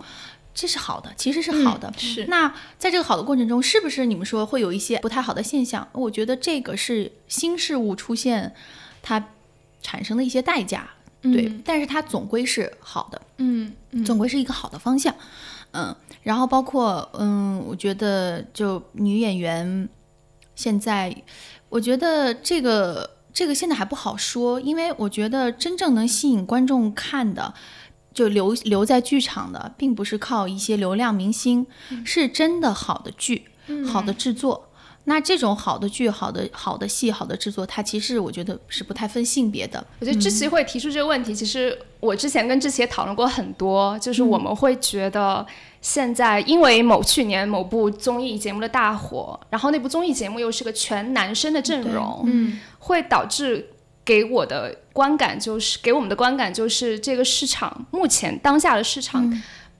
[0.55, 1.89] 这是好的，其实是好的。
[1.89, 5.87] 嗯是那在这个好的过程中，是不是你们说会有一些不太好的现象？
[5.93, 8.53] 我觉得这个是新事物出现，
[9.01, 9.29] 它
[9.81, 10.87] 产生的一些代价。
[11.23, 15.15] 对，但是它总归是好的，嗯嗯总归是一个好的方向。
[15.71, 19.89] 嗯，然后包括嗯，我觉得就女演员
[20.53, 21.15] 现在，
[21.69, 27.53] 我觉得这个这个现在还不好说，因为我觉得真正能吸引观众看的。
[28.13, 31.65] 就留留在剧场的，并不是靠一些流量明星，
[32.05, 33.45] 是真的好的剧、
[33.87, 34.69] 好的制作。
[35.05, 39.83] 那这种好的剧、好的好的戏、好的制作，它其实我觉得是不太分性别的。
[39.97, 45.43] 我觉得志奇会提出这个问题，其实我之前跟志奇也讨论过很多，就是我们会觉得
[45.83, 53.69] 现在因为某去年某部综艺节目的大火，然后那部综艺节目又是个全男生的阵容，嗯会导致
[54.03, 59.31] 给我的观感就是给我们的观感就是这个市场目前当下的市场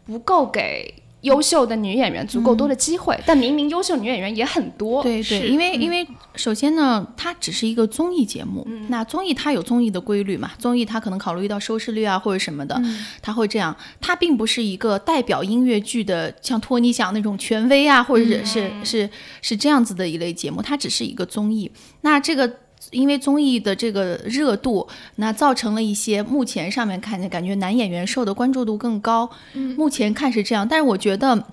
[0.06, 0.94] 不够给。
[1.24, 5.02] 优秀的女演员足够多的机会，但明明优秀女演员也很多。
[5.04, 12.82] 对对，因为因为首先呢，它只是一个综艺节目，那综艺它有综艺的规律嘛，综艺它可能考虑到收视率啊或者什么的，
[13.22, 19.10] 它会这样，它并不是一个代表音乐剧的像托尼奖那种权威啊，或者是、是是
[19.42, 22.63] 是这样子的一类节目，它只是一个综艺，那这个。
[22.94, 29.30] 因为综艺的这个热度，那造成了一些目前上面看见感觉男演员受的关注度更高，
[29.76, 31.48] 目前看是这样，但是我觉得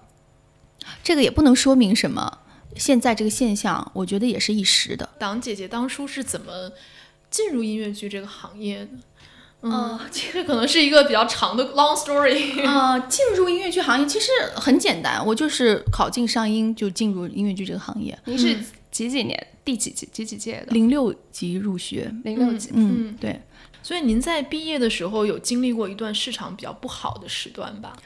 [1.02, 2.38] 这个也不能说明什么。
[2.76, 5.08] 现在这个现象，我觉得也是一时的。
[5.18, 6.70] 党姐姐当初是怎么
[7.28, 8.90] 进入音乐剧这个行业的？
[9.62, 12.62] 嗯，这可能是一个比较长的 long story。
[12.64, 18.56] 呃，进入音乐剧行业其实很简单，我就是考进上音就进入音乐剧这个行业，您是
[18.90, 20.72] 几几年、第几几几几届的？
[20.72, 22.12] 零六级入学。
[22.24, 22.70] 零六级。
[22.74, 23.40] 嗯，对，
[23.82, 27.96] 所以您在毕业的时候有经历过一段市场比较不好的时段吧？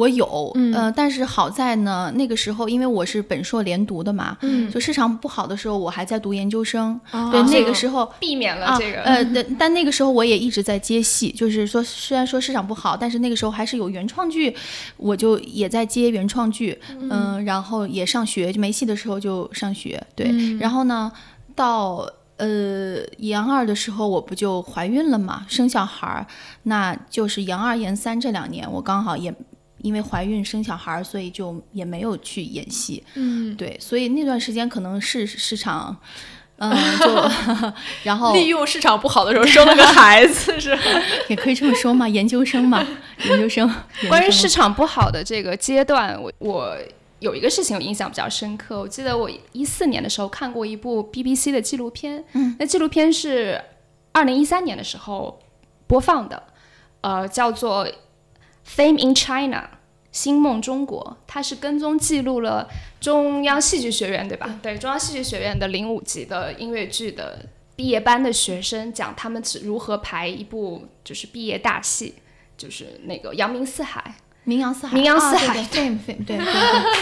[0.00, 6.98] 我有，嗯、呃，但是好在呢，那个时候因为我是本硕连读的嘛，嗯，就市场不好的时候，我还在读研究生，
[7.30, 9.02] 对，那个时候避免了啊，这个。
[9.02, 14.56] 呃，但但那个时候我也一直在接戏，就是说虽然说市场不好，但是那个时候还是有原创剧，
[14.96, 21.12] 我就也在接原创剧，嗯、然后也上学，就没戏的时候就上学，对，然后呢，
[21.54, 22.08] 到
[22.38, 26.26] 呃研二的时候，我不就怀孕了嘛，生小孩儿，
[26.62, 29.34] 那就是研二研三这两年，我刚好也。
[29.82, 33.02] 因为怀孕生小孩儿，所以就也没有去演戏。
[33.14, 35.96] 嗯，对，所以那段时间可能是市场，
[36.58, 37.30] 嗯，就
[38.04, 40.78] 然后利用市场不好的时候生了个孩子， 是？
[41.28, 42.86] 也可以这么说嘛，研究生嘛，
[43.28, 43.70] 研究生。
[44.08, 46.76] 关于市场不好的这个阶段，我我
[47.20, 48.78] 有一个事情我印象比较深刻。
[48.80, 53.60] 我记得我一四年的时候看过一部 BBC 的纪录片，嗯，那纪录片是
[54.12, 55.38] 二零一三年的时候
[55.86, 56.42] 播放的，
[57.00, 57.86] 呃，叫做
[58.76, 59.70] 《Fame in China》。
[60.12, 62.68] 星梦中国，它是跟踪记录了
[63.00, 64.58] 中央戏剧学院，对吧？
[64.60, 67.46] 对，中央戏剧学院的零五级的音乐剧的
[67.76, 72.16] 毕业班的学生，讲他们是如何排一部就是毕业大戏，
[72.56, 74.02] 就是那个《扬名四海》。
[74.42, 76.46] 名扬四海，名扬四海啊对 对对对对对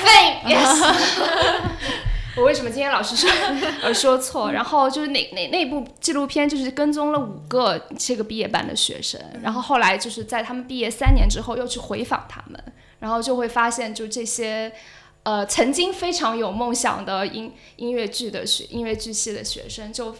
[0.04, 0.94] Fame yes
[2.39, 3.30] 我为什么今天老是说
[3.82, 4.51] 呃说错？
[4.51, 12.62] 然后就是那那那部纪录片就是跟踪了五个这个毕业班的学生，然后后来就是在他们毕业三年之后又去回访他们，
[13.01, 14.72] 然后就会发现就这些。
[15.24, 20.14] 呃，曾经非常有梦想的音音乐剧的学音乐剧系的学生，就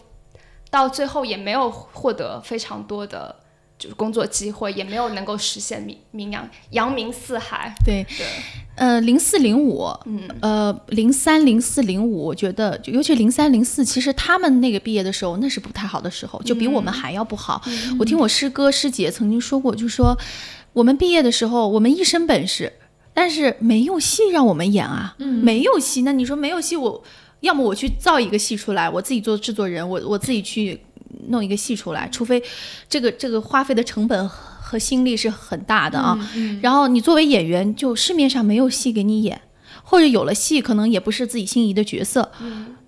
[0.69, 3.35] 到最后也没有获得非常多的
[3.79, 7.73] 就是工作机会，也没有能够实现名名扬扬名四海。
[7.85, 8.27] 对对，
[8.75, 17.61] 呃，零四零五，嗯，呃，零三零四零五，我觉得，就尤其零三零四，其实他们那个毕业的时候，那是不太好的时候，就比我们还要不好。
[17.97, 20.17] 我听我师哥师姐曾经说过，就说
[20.73, 22.73] 我们毕业的时候，我们一身本事，
[23.13, 26.01] 但是没有戏让我们演啊，没有戏。
[26.01, 27.01] 那你说没有戏，我
[27.39, 30.77] 要么我去造一个戏出来，我自己做制作人，我我自己去
[31.27, 32.41] 弄一个戏出来，除非
[32.87, 36.17] 这个这个花费的成本和心力是很大的啊。
[36.61, 39.41] 然后你作为演员，就市面上没有戏给你演，
[39.83, 42.31] 或者有了戏，可能也不是自己心仪的角色，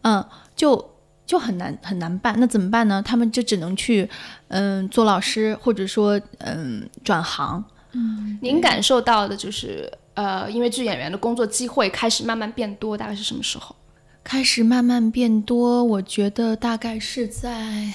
[0.04, 0.24] 嗯
[0.56, 0.94] 就
[1.26, 2.36] 就很难很难办。
[2.40, 3.02] 那怎么办呢？
[3.02, 4.10] 他们就只能去
[4.50, 7.64] 嗯做老师，或者说嗯转行。
[7.94, 13.76] 嗯您感受到的就是呃，因为剧演员的工作机会开始慢慢变多，大概是什么时候？
[14.24, 17.92] 开始慢慢变多，我觉得大概是在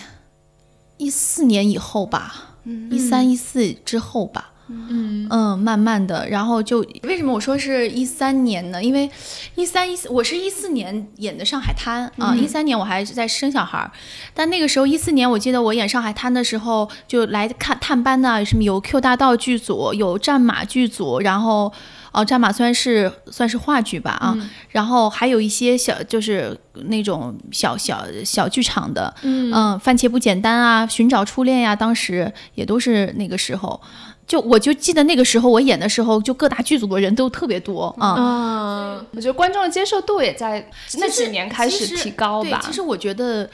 [0.98, 2.56] 一四年以后吧，
[2.90, 4.52] 一三一四之后吧。
[4.68, 8.82] 嗯嗯慢慢的，然后就为什么我说是一三年呢？
[8.82, 9.08] 因为
[9.54, 13.92] 一三一四，我是一四年演的《上海滩》啊，一三年我还在生小孩儿，
[14.34, 21.72] 但那个时候一四年，我记得我演《上海滩》的时候，就来看探班的，什么有 Q 大道剧组，有战马剧组，然后
[22.16, 24.36] 哦，战马虽然是算是话剧吧啊，
[24.70, 26.56] 然后还有一些小就是
[26.86, 33.80] 那种小小小剧场的，嗯番茄不简单啊，寻找初恋呀、当时也都是那个时候。
[34.26, 38.16] 就我就记得那个时候我演的时候，就各大剧组的人都特别多啊。
[38.18, 42.58] 嗯，我觉得观众的接受度也在那几年开始提高吧。
[42.60, 43.48] 对，其实我觉得，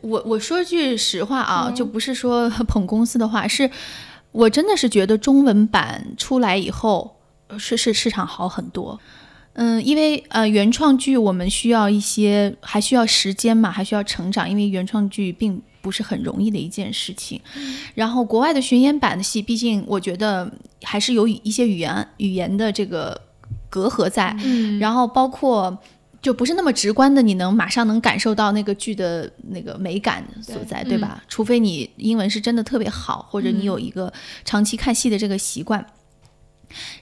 [0.00, 3.70] 我我说句实话啊，就不是说 捧公司的话，是
[4.32, 7.15] 我真的是觉得中文版出来以后，
[7.48, 8.98] 呃是是市场好很多。
[9.54, 17.40] 嗯，因为呃原创剧我们需要一些，还需要时间嘛，还需要成长，因为原创剧并不是很容易的一件事情。
[17.94, 20.50] 然后国外的巡演版的戏，毕竟我觉得
[20.82, 23.20] 还是有一些语言语言的这个
[23.70, 25.76] 隔阂在，嗯然后包括。
[26.22, 31.22] 就不是那么直观的，你能马上能感受到那个剧的那个美感所在，对吧？
[31.28, 34.12] 除非你英文是真的特别好，或者你有一个
[34.44, 35.86] 长期看戏的这个习惯。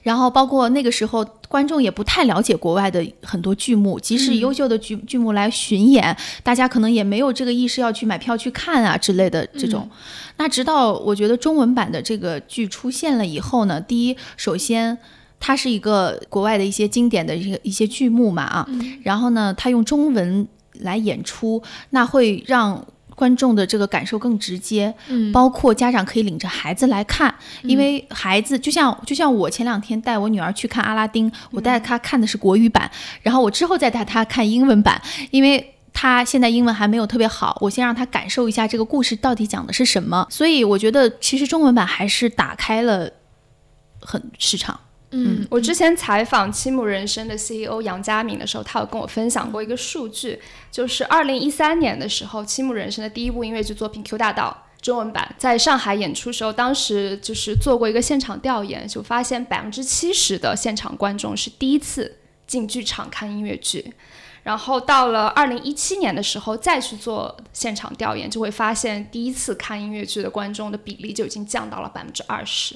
[0.03, 9.89] 然后包括那个时候，观众也不太了解国外的很多剧目，即使优秀的剧剧目来巡演，大家可能也没有这个意识要去买票去看啊之类的这种。
[10.37, 14.97] 那直到我觉得中文版的这个剧出现了以后呢，第一，首先
[15.39, 18.67] 它是一个国外的一些经典的一些一些剧目嘛啊，
[19.03, 20.47] 然后呢，它用中文
[20.79, 22.85] 来演出，那会让。
[23.15, 32.91] 观众的这个感受更直接，嗯包括家长可以领着孩子来看，因为孩子就像就像我前两天带我女儿去看阿拉丁，我带她看的是国语版，
[33.21, 35.01] 然后我之后再带她看英文版，
[35.31, 40.27] 因为她现在英文还没有特别好，我先让她感受一下这个故事到底讲的是什么。
[40.29, 43.09] 所以我觉得其实中文版还是打开了
[44.01, 44.77] 很市场。
[45.11, 50.39] 嗯我之前采访七木人生的 CEO 杨佳敏的时候，他有跟我分享过一个数据，
[50.71, 63.93] 就是二零一三年的时候，七木人生的第一部音乐剧作品《Q 大道》中文版在上海演出时候，当时就是做过一个现场调研，就发现百分之七十的现场观众是第一次进剧场看音乐剧。
[64.43, 72.75] 然后到了二零一七年的时候，再去做现场调研，就会发现第一次看音乐剧的观众的比例就已经降到了百分之二十。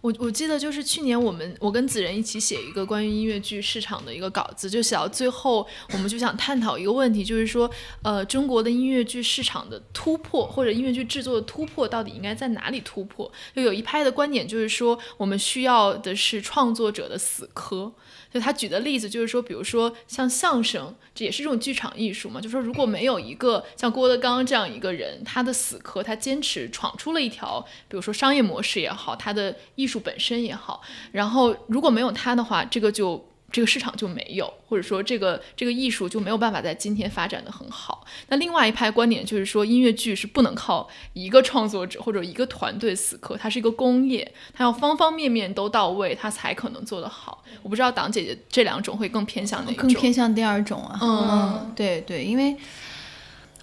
[0.00, 7.70] 我我记得就是去年我们我跟子仁一起写一个关于音乐剧市场的一个稿子，就写到最后，我们就想探讨一个问题，就是说，
[8.02, 13.30] 呃，中国的音乐剧市场的突破或者音乐剧制作的突破到底应该在哪里突破？
[13.54, 17.92] 就有一派的观点就是说，我们需要的是创作者的死磕。
[18.30, 22.38] 就他举的例子就是说，比如说像相声，这也是一种剧场艺术嘛。
[22.38, 30.80] 就说如果没有一个像郭德纲这样一个人，他的死磕，他坚持闯出了一条，比如说商业模式也好，他的艺术本身也好，
[31.10, 33.26] 然后如果没有它的话，这个就。
[33.50, 38.04] 这个市场就没有，或者说这个这个艺术就没有办法在今天发展的很好。
[38.28, 47.42] 那另外一派观点就是说，音乐剧是不能靠一个创作者或者一个团队死磕，它是一个工业，它要方方面面都到位，它才可能做得好。
[47.62, 49.76] 我不知道党姐姐这两种会更偏向哪种？
[49.76, 50.98] 更偏向第二种啊。
[51.00, 52.54] 嗯嗯，对对，因为。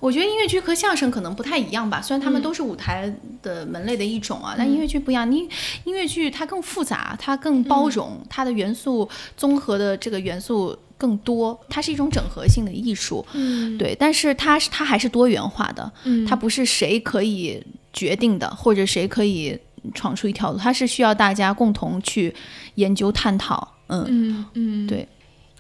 [0.02, 5.32] 我觉得音乐剧和相声可能不太一样吧，虽然他们都是舞台的门类的一种啊，但音乐剧不一样。
[5.34, 5.50] 音
[5.86, 13.26] 音乐剧它更复杂，它更包容，它的元素综合的这个元素更多，它是一种整合性的艺术。
[13.34, 15.92] 嗯，对，但是它是它还是多元化的，
[16.28, 19.58] 它不是谁可以决定的，或者谁可以
[19.94, 22.34] 闯出一条路，它是需要大家共同去
[22.76, 23.72] 研究探讨。
[23.88, 25.08] 嗯嗯嗯，对。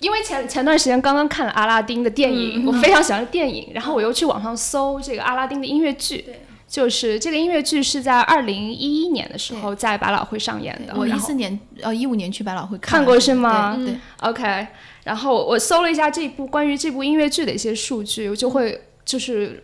[0.05, 6.23] 因为前前段时间刚刚看了阿拉丁的电影，我非常喜欢电影，然后我又去网上搜这个阿拉丁的音乐剧，
[6.67, 10.93] 就是这个音乐剧是在二零一一年的时候在百老汇上演的。
[10.95, 13.75] 我一四年呃一五年去百老汇看过是吗？
[13.75, 14.67] 对，OK。
[15.05, 19.63] 然后我搜了一下这部关于这部音乐剧的一些数据，就会就是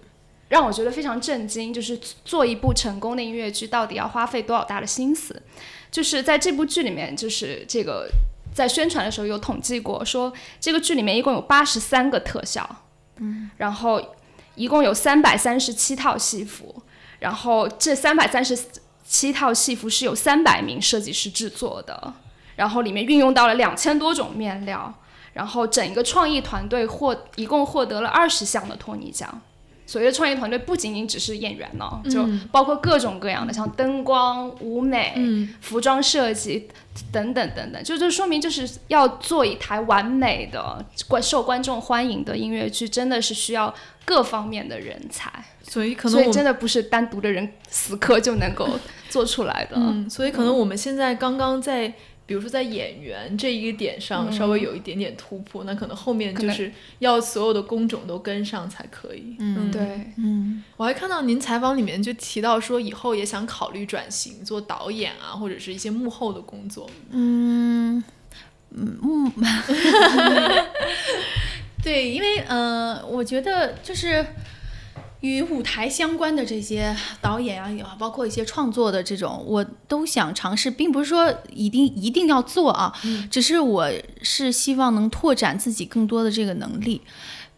[0.49, 5.39] 让我觉得非常震惊，就是做一部成功的音乐剧到底要花费多少大的心思？
[5.91, 8.09] 就是在这部剧里面，就是这个。
[8.54, 12.68] 在宣传的时候有统计过，说这个剧里面一共有八十三个特效，
[13.18, 14.02] 嗯，然后
[14.56, 16.84] 一共有三百三十七套戏服，
[17.20, 18.58] 然后这三百三十
[19.06, 22.14] 七套戏服是有三百名设计师制作的，
[22.56, 24.93] 然后里面运用到了两千多种面料，
[25.34, 29.41] 然后整一个创意团队获一共获得了二十项的托尼奖。
[29.91, 35.13] 所谓的创业团队不仅仅只是演员呢，就包括各种各样的，像灯光、舞美、
[35.59, 36.69] 服装设计
[37.11, 43.73] 等等等等，就就说明就是要做一台完美的、观受观众欢迎的音乐剧，真的是需要
[44.05, 45.29] 各方面的人才。
[45.61, 48.69] 所以可能，所以真的不是单独的人死磕就能够
[49.09, 49.75] 做出来的。
[49.75, 51.93] 嗯，所以可能我们现在刚刚在。
[52.32, 59.36] 比如说在演员这一个点上稍微有一点点突破，那可能后面就是要所有的工种都跟上才可以。
[59.38, 59.82] 嗯，对，
[60.15, 66.89] 嗯，我还看到您采访里面就提到说，以后也想考虑转型做导演啊，或者是一些幕后的工作。
[67.09, 68.01] 嗯，
[68.69, 69.29] 嗯，
[71.84, 74.25] 对，因为呃，我觉得就是。
[75.22, 82.93] 与舞台相关的这些导演啊，也包括一些创作的这种，我都想尝试，并不是说一定一定要做啊，
[83.30, 83.89] 只是我
[84.22, 87.01] 是希望能拓展自己更多的这个能力。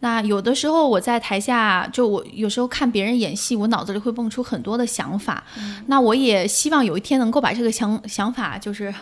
[0.00, 5.44] 那有的时候我在台下，就我有时候看别人演戏，我脑子里会蹦出很多的想法。
[5.86, 8.94] 那我也希望有一天能够把这个想想法就是。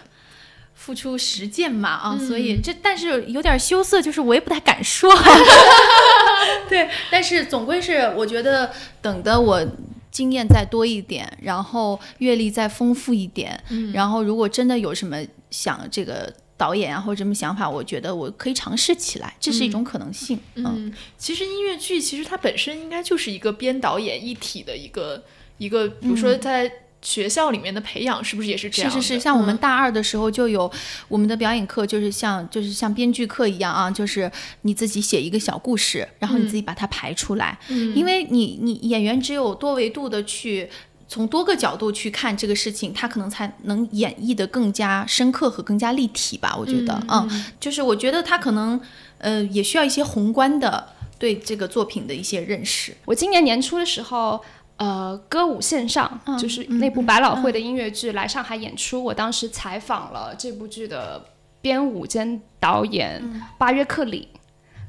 [0.85, 5.09] 付出实践嘛啊，所以这但是有点羞涩，就是我也不太敢说。
[6.69, 8.69] 对，但是总归是我觉得
[9.01, 9.65] 等的我
[10.11, 13.63] 经验再多一点，然后阅历再丰富一点，
[13.95, 15.17] 然后如果真的有什么
[15.53, 20.37] 想这个导演啊或者什么想法，我觉得我可以尝试起来，这是一种可能性。
[20.57, 25.23] 嗯，其实音乐剧其实它本身应该就是一个编导演一体的一个
[25.59, 26.69] 一个，比如说在。
[27.03, 28.91] 学校里面的培养是不是也是这样？
[28.91, 30.71] 是是是，像我们大二的时候就有
[31.09, 34.31] 我们的表演课，就是像就是像编剧课一样啊，就是
[34.63, 37.59] 你自己写一个小故事，然后你自己把它排出来。
[37.69, 40.71] 嗯，因为你你演员只有多维度的去
[41.09, 46.55] 从多个角度去看这个事情，他可能才能演绎的更加深刻和更加立体吧。
[46.57, 48.81] 我觉得，嗯，就是我觉得他可能
[49.19, 50.89] 呃也需要一些宏观的
[51.19, 52.97] 对这个作品的一些认识。
[53.07, 54.41] 我今年年初的时候。
[54.77, 59.03] 呃，歌舞线上就是那部百老汇的音乐剧来上海演出。
[59.05, 61.25] 我当时采访了这部剧的
[61.61, 63.23] 编舞兼导演
[63.59, 64.29] 巴约克里，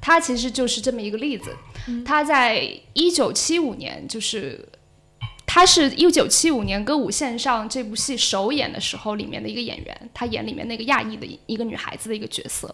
[0.01, 1.55] 他其实就是这么一个例子。
[2.03, 4.67] 他在一九七五年，就是
[5.45, 12.73] 他是一九七五年歌舞线上这部戏首演的时候里面的一个演员，他演里面那个亚裔的一个女孩子的一个角色。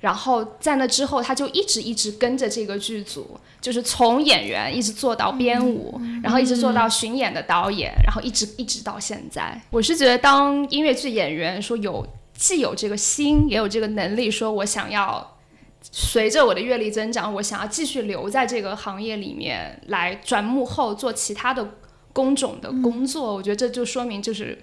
[0.00, 9.60] 然后在那之后，他就一直一直跟着这个剧组，就是从演员一直做到编舞，然后一直做到巡演的导演，然后一直一直到现在。
[9.70, 15.36] 我是觉得当音乐剧演员，说有既有这个心，也有这个能力，说我想要
[15.82, 21.74] 随着我的阅历增长，我想要继续留在这个行业里面来转幕后做其他的
[22.14, 23.34] 工种的工作。
[23.34, 24.58] 我觉得这就说明就是。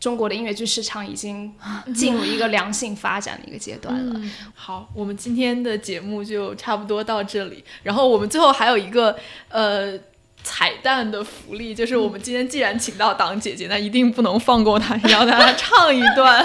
[0.00, 1.50] 中国的音乐剧市场已经
[1.94, 4.20] 进入一个良性发展的一个阶段了。
[4.54, 7.64] 好，我们今天的节目就差不多到这里。
[7.82, 9.16] 然后我们最后还有一个
[9.48, 9.98] 呃
[10.42, 16.44] 彩蛋的福利，就是我们今天既然请到党姐姐，那一定不能放过她，让她唱一段。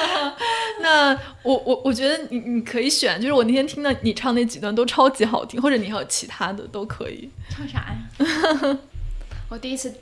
[0.80, 1.10] 那
[1.42, 7.28] 我我我觉得你你可以选，就是我那天听的你唱那几段都超级好听，或者你还有其他的都可以。
[7.50, 8.78] 唱啥呀？
[9.50, 9.92] 我第一次。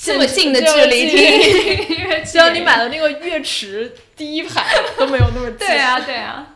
[0.00, 4.64] 这么近的距离听，只要你买了那个乐池第一排
[4.96, 5.58] 都没有那么近。
[5.58, 6.46] 对啊，对啊。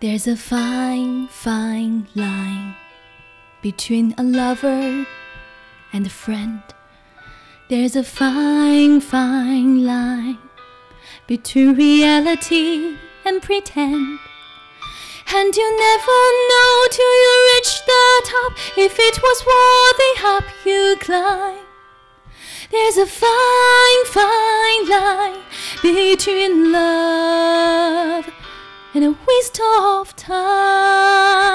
[0.00, 2.74] There's a fine, fine line
[3.62, 5.06] between a lover
[5.92, 6.60] and a friend.
[7.68, 10.38] There's a fine, fine line
[11.26, 14.18] between reality and pretend.
[15.32, 20.96] And you never know till you reach the top if it was worthy up you
[21.00, 21.64] climb.
[22.71, 25.41] There's a fine, fine line
[25.81, 28.29] between love
[28.93, 31.49] and a waste of time.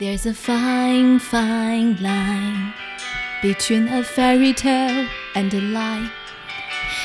[0.00, 2.74] There's a fine, fine line
[3.40, 5.06] between a fairy tale
[5.36, 6.10] and a lie.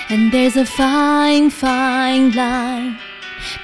[0.10, 2.98] And there's a fine, fine line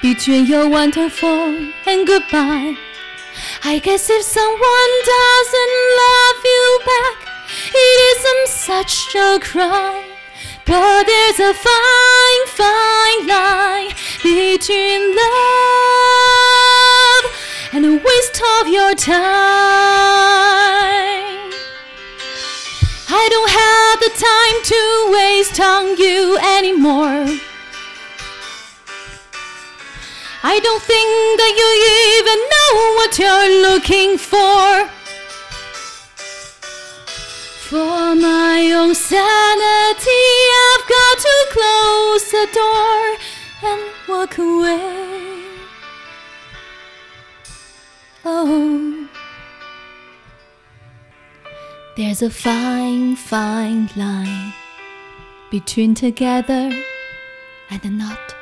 [0.02, 2.76] between your wonderful and goodbye.
[3.64, 7.23] I guess if someone doesn't love you back,
[7.74, 10.04] it isn't such a crime.
[10.66, 13.92] But there's a fine, fine line
[14.22, 15.34] between love
[17.74, 19.24] and a waste of your time.
[23.10, 24.80] I don't have the time to
[25.12, 27.26] waste on you anymore.
[30.42, 31.08] I don't think
[31.40, 31.68] that you
[32.18, 34.93] even know what you're looking for.
[37.68, 40.24] For my own sanity,
[40.64, 45.46] I've got to close the door and walk away.
[48.22, 49.08] Oh,
[51.96, 54.52] there's a fine, fine line
[55.50, 56.70] between together
[57.70, 58.36] and not.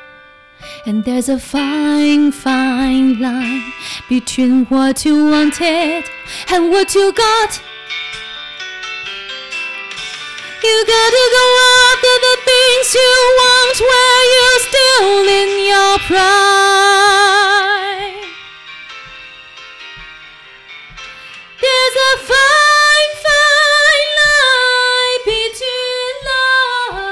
[0.85, 3.71] And there's a fine, fine line
[4.09, 6.03] between what you wanted
[6.49, 7.61] and what you got.
[10.63, 11.45] You gotta go
[11.91, 17.43] after the things you want where you're still in your prime.
[21.59, 27.03] There's a fine, fine line between love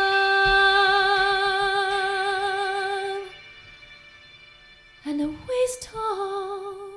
[5.05, 6.90] and a waste of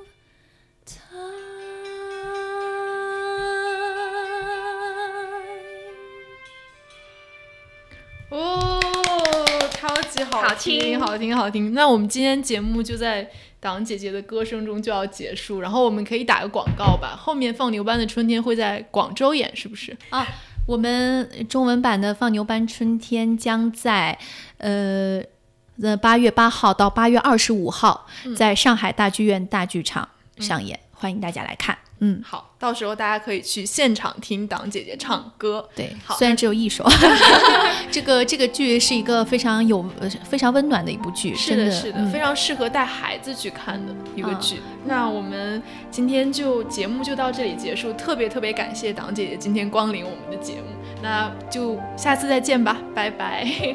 [10.22, 11.72] 好好听，好听，好听。
[11.72, 17.16] 那我们今天节目就在党姐姐的歌声中就要结束，然后我们可以打个广告吧。
[17.18, 19.96] 后面放牛班的春天会在广州演，是不是？
[20.10, 20.26] 啊，
[20.66, 24.16] 我们中文版的《放牛班春天》将在
[24.58, 25.22] 呃
[25.82, 28.06] 呃八月八号到八月二十五号
[28.36, 30.08] 在上海大剧院大剧场
[30.38, 31.76] 上演，欢迎大家来看。
[32.06, 35.66] 嗯，好，到时候大家可以去现场听党姐姐唱歌。
[35.74, 36.84] 对好，虽然只有一首，
[37.90, 44.60] 这个这个剧是一个非常有呃非常温暖的一部剧，是的，的是的，嗯非常适合带孩子去看的一个啊剧。
[44.84, 50.66] 那我们今天就节目就到这里结束，特别特别感谢党姐姐今天光临我们的节目，
[51.02, 53.74] 那就下次再见吧，拜拜。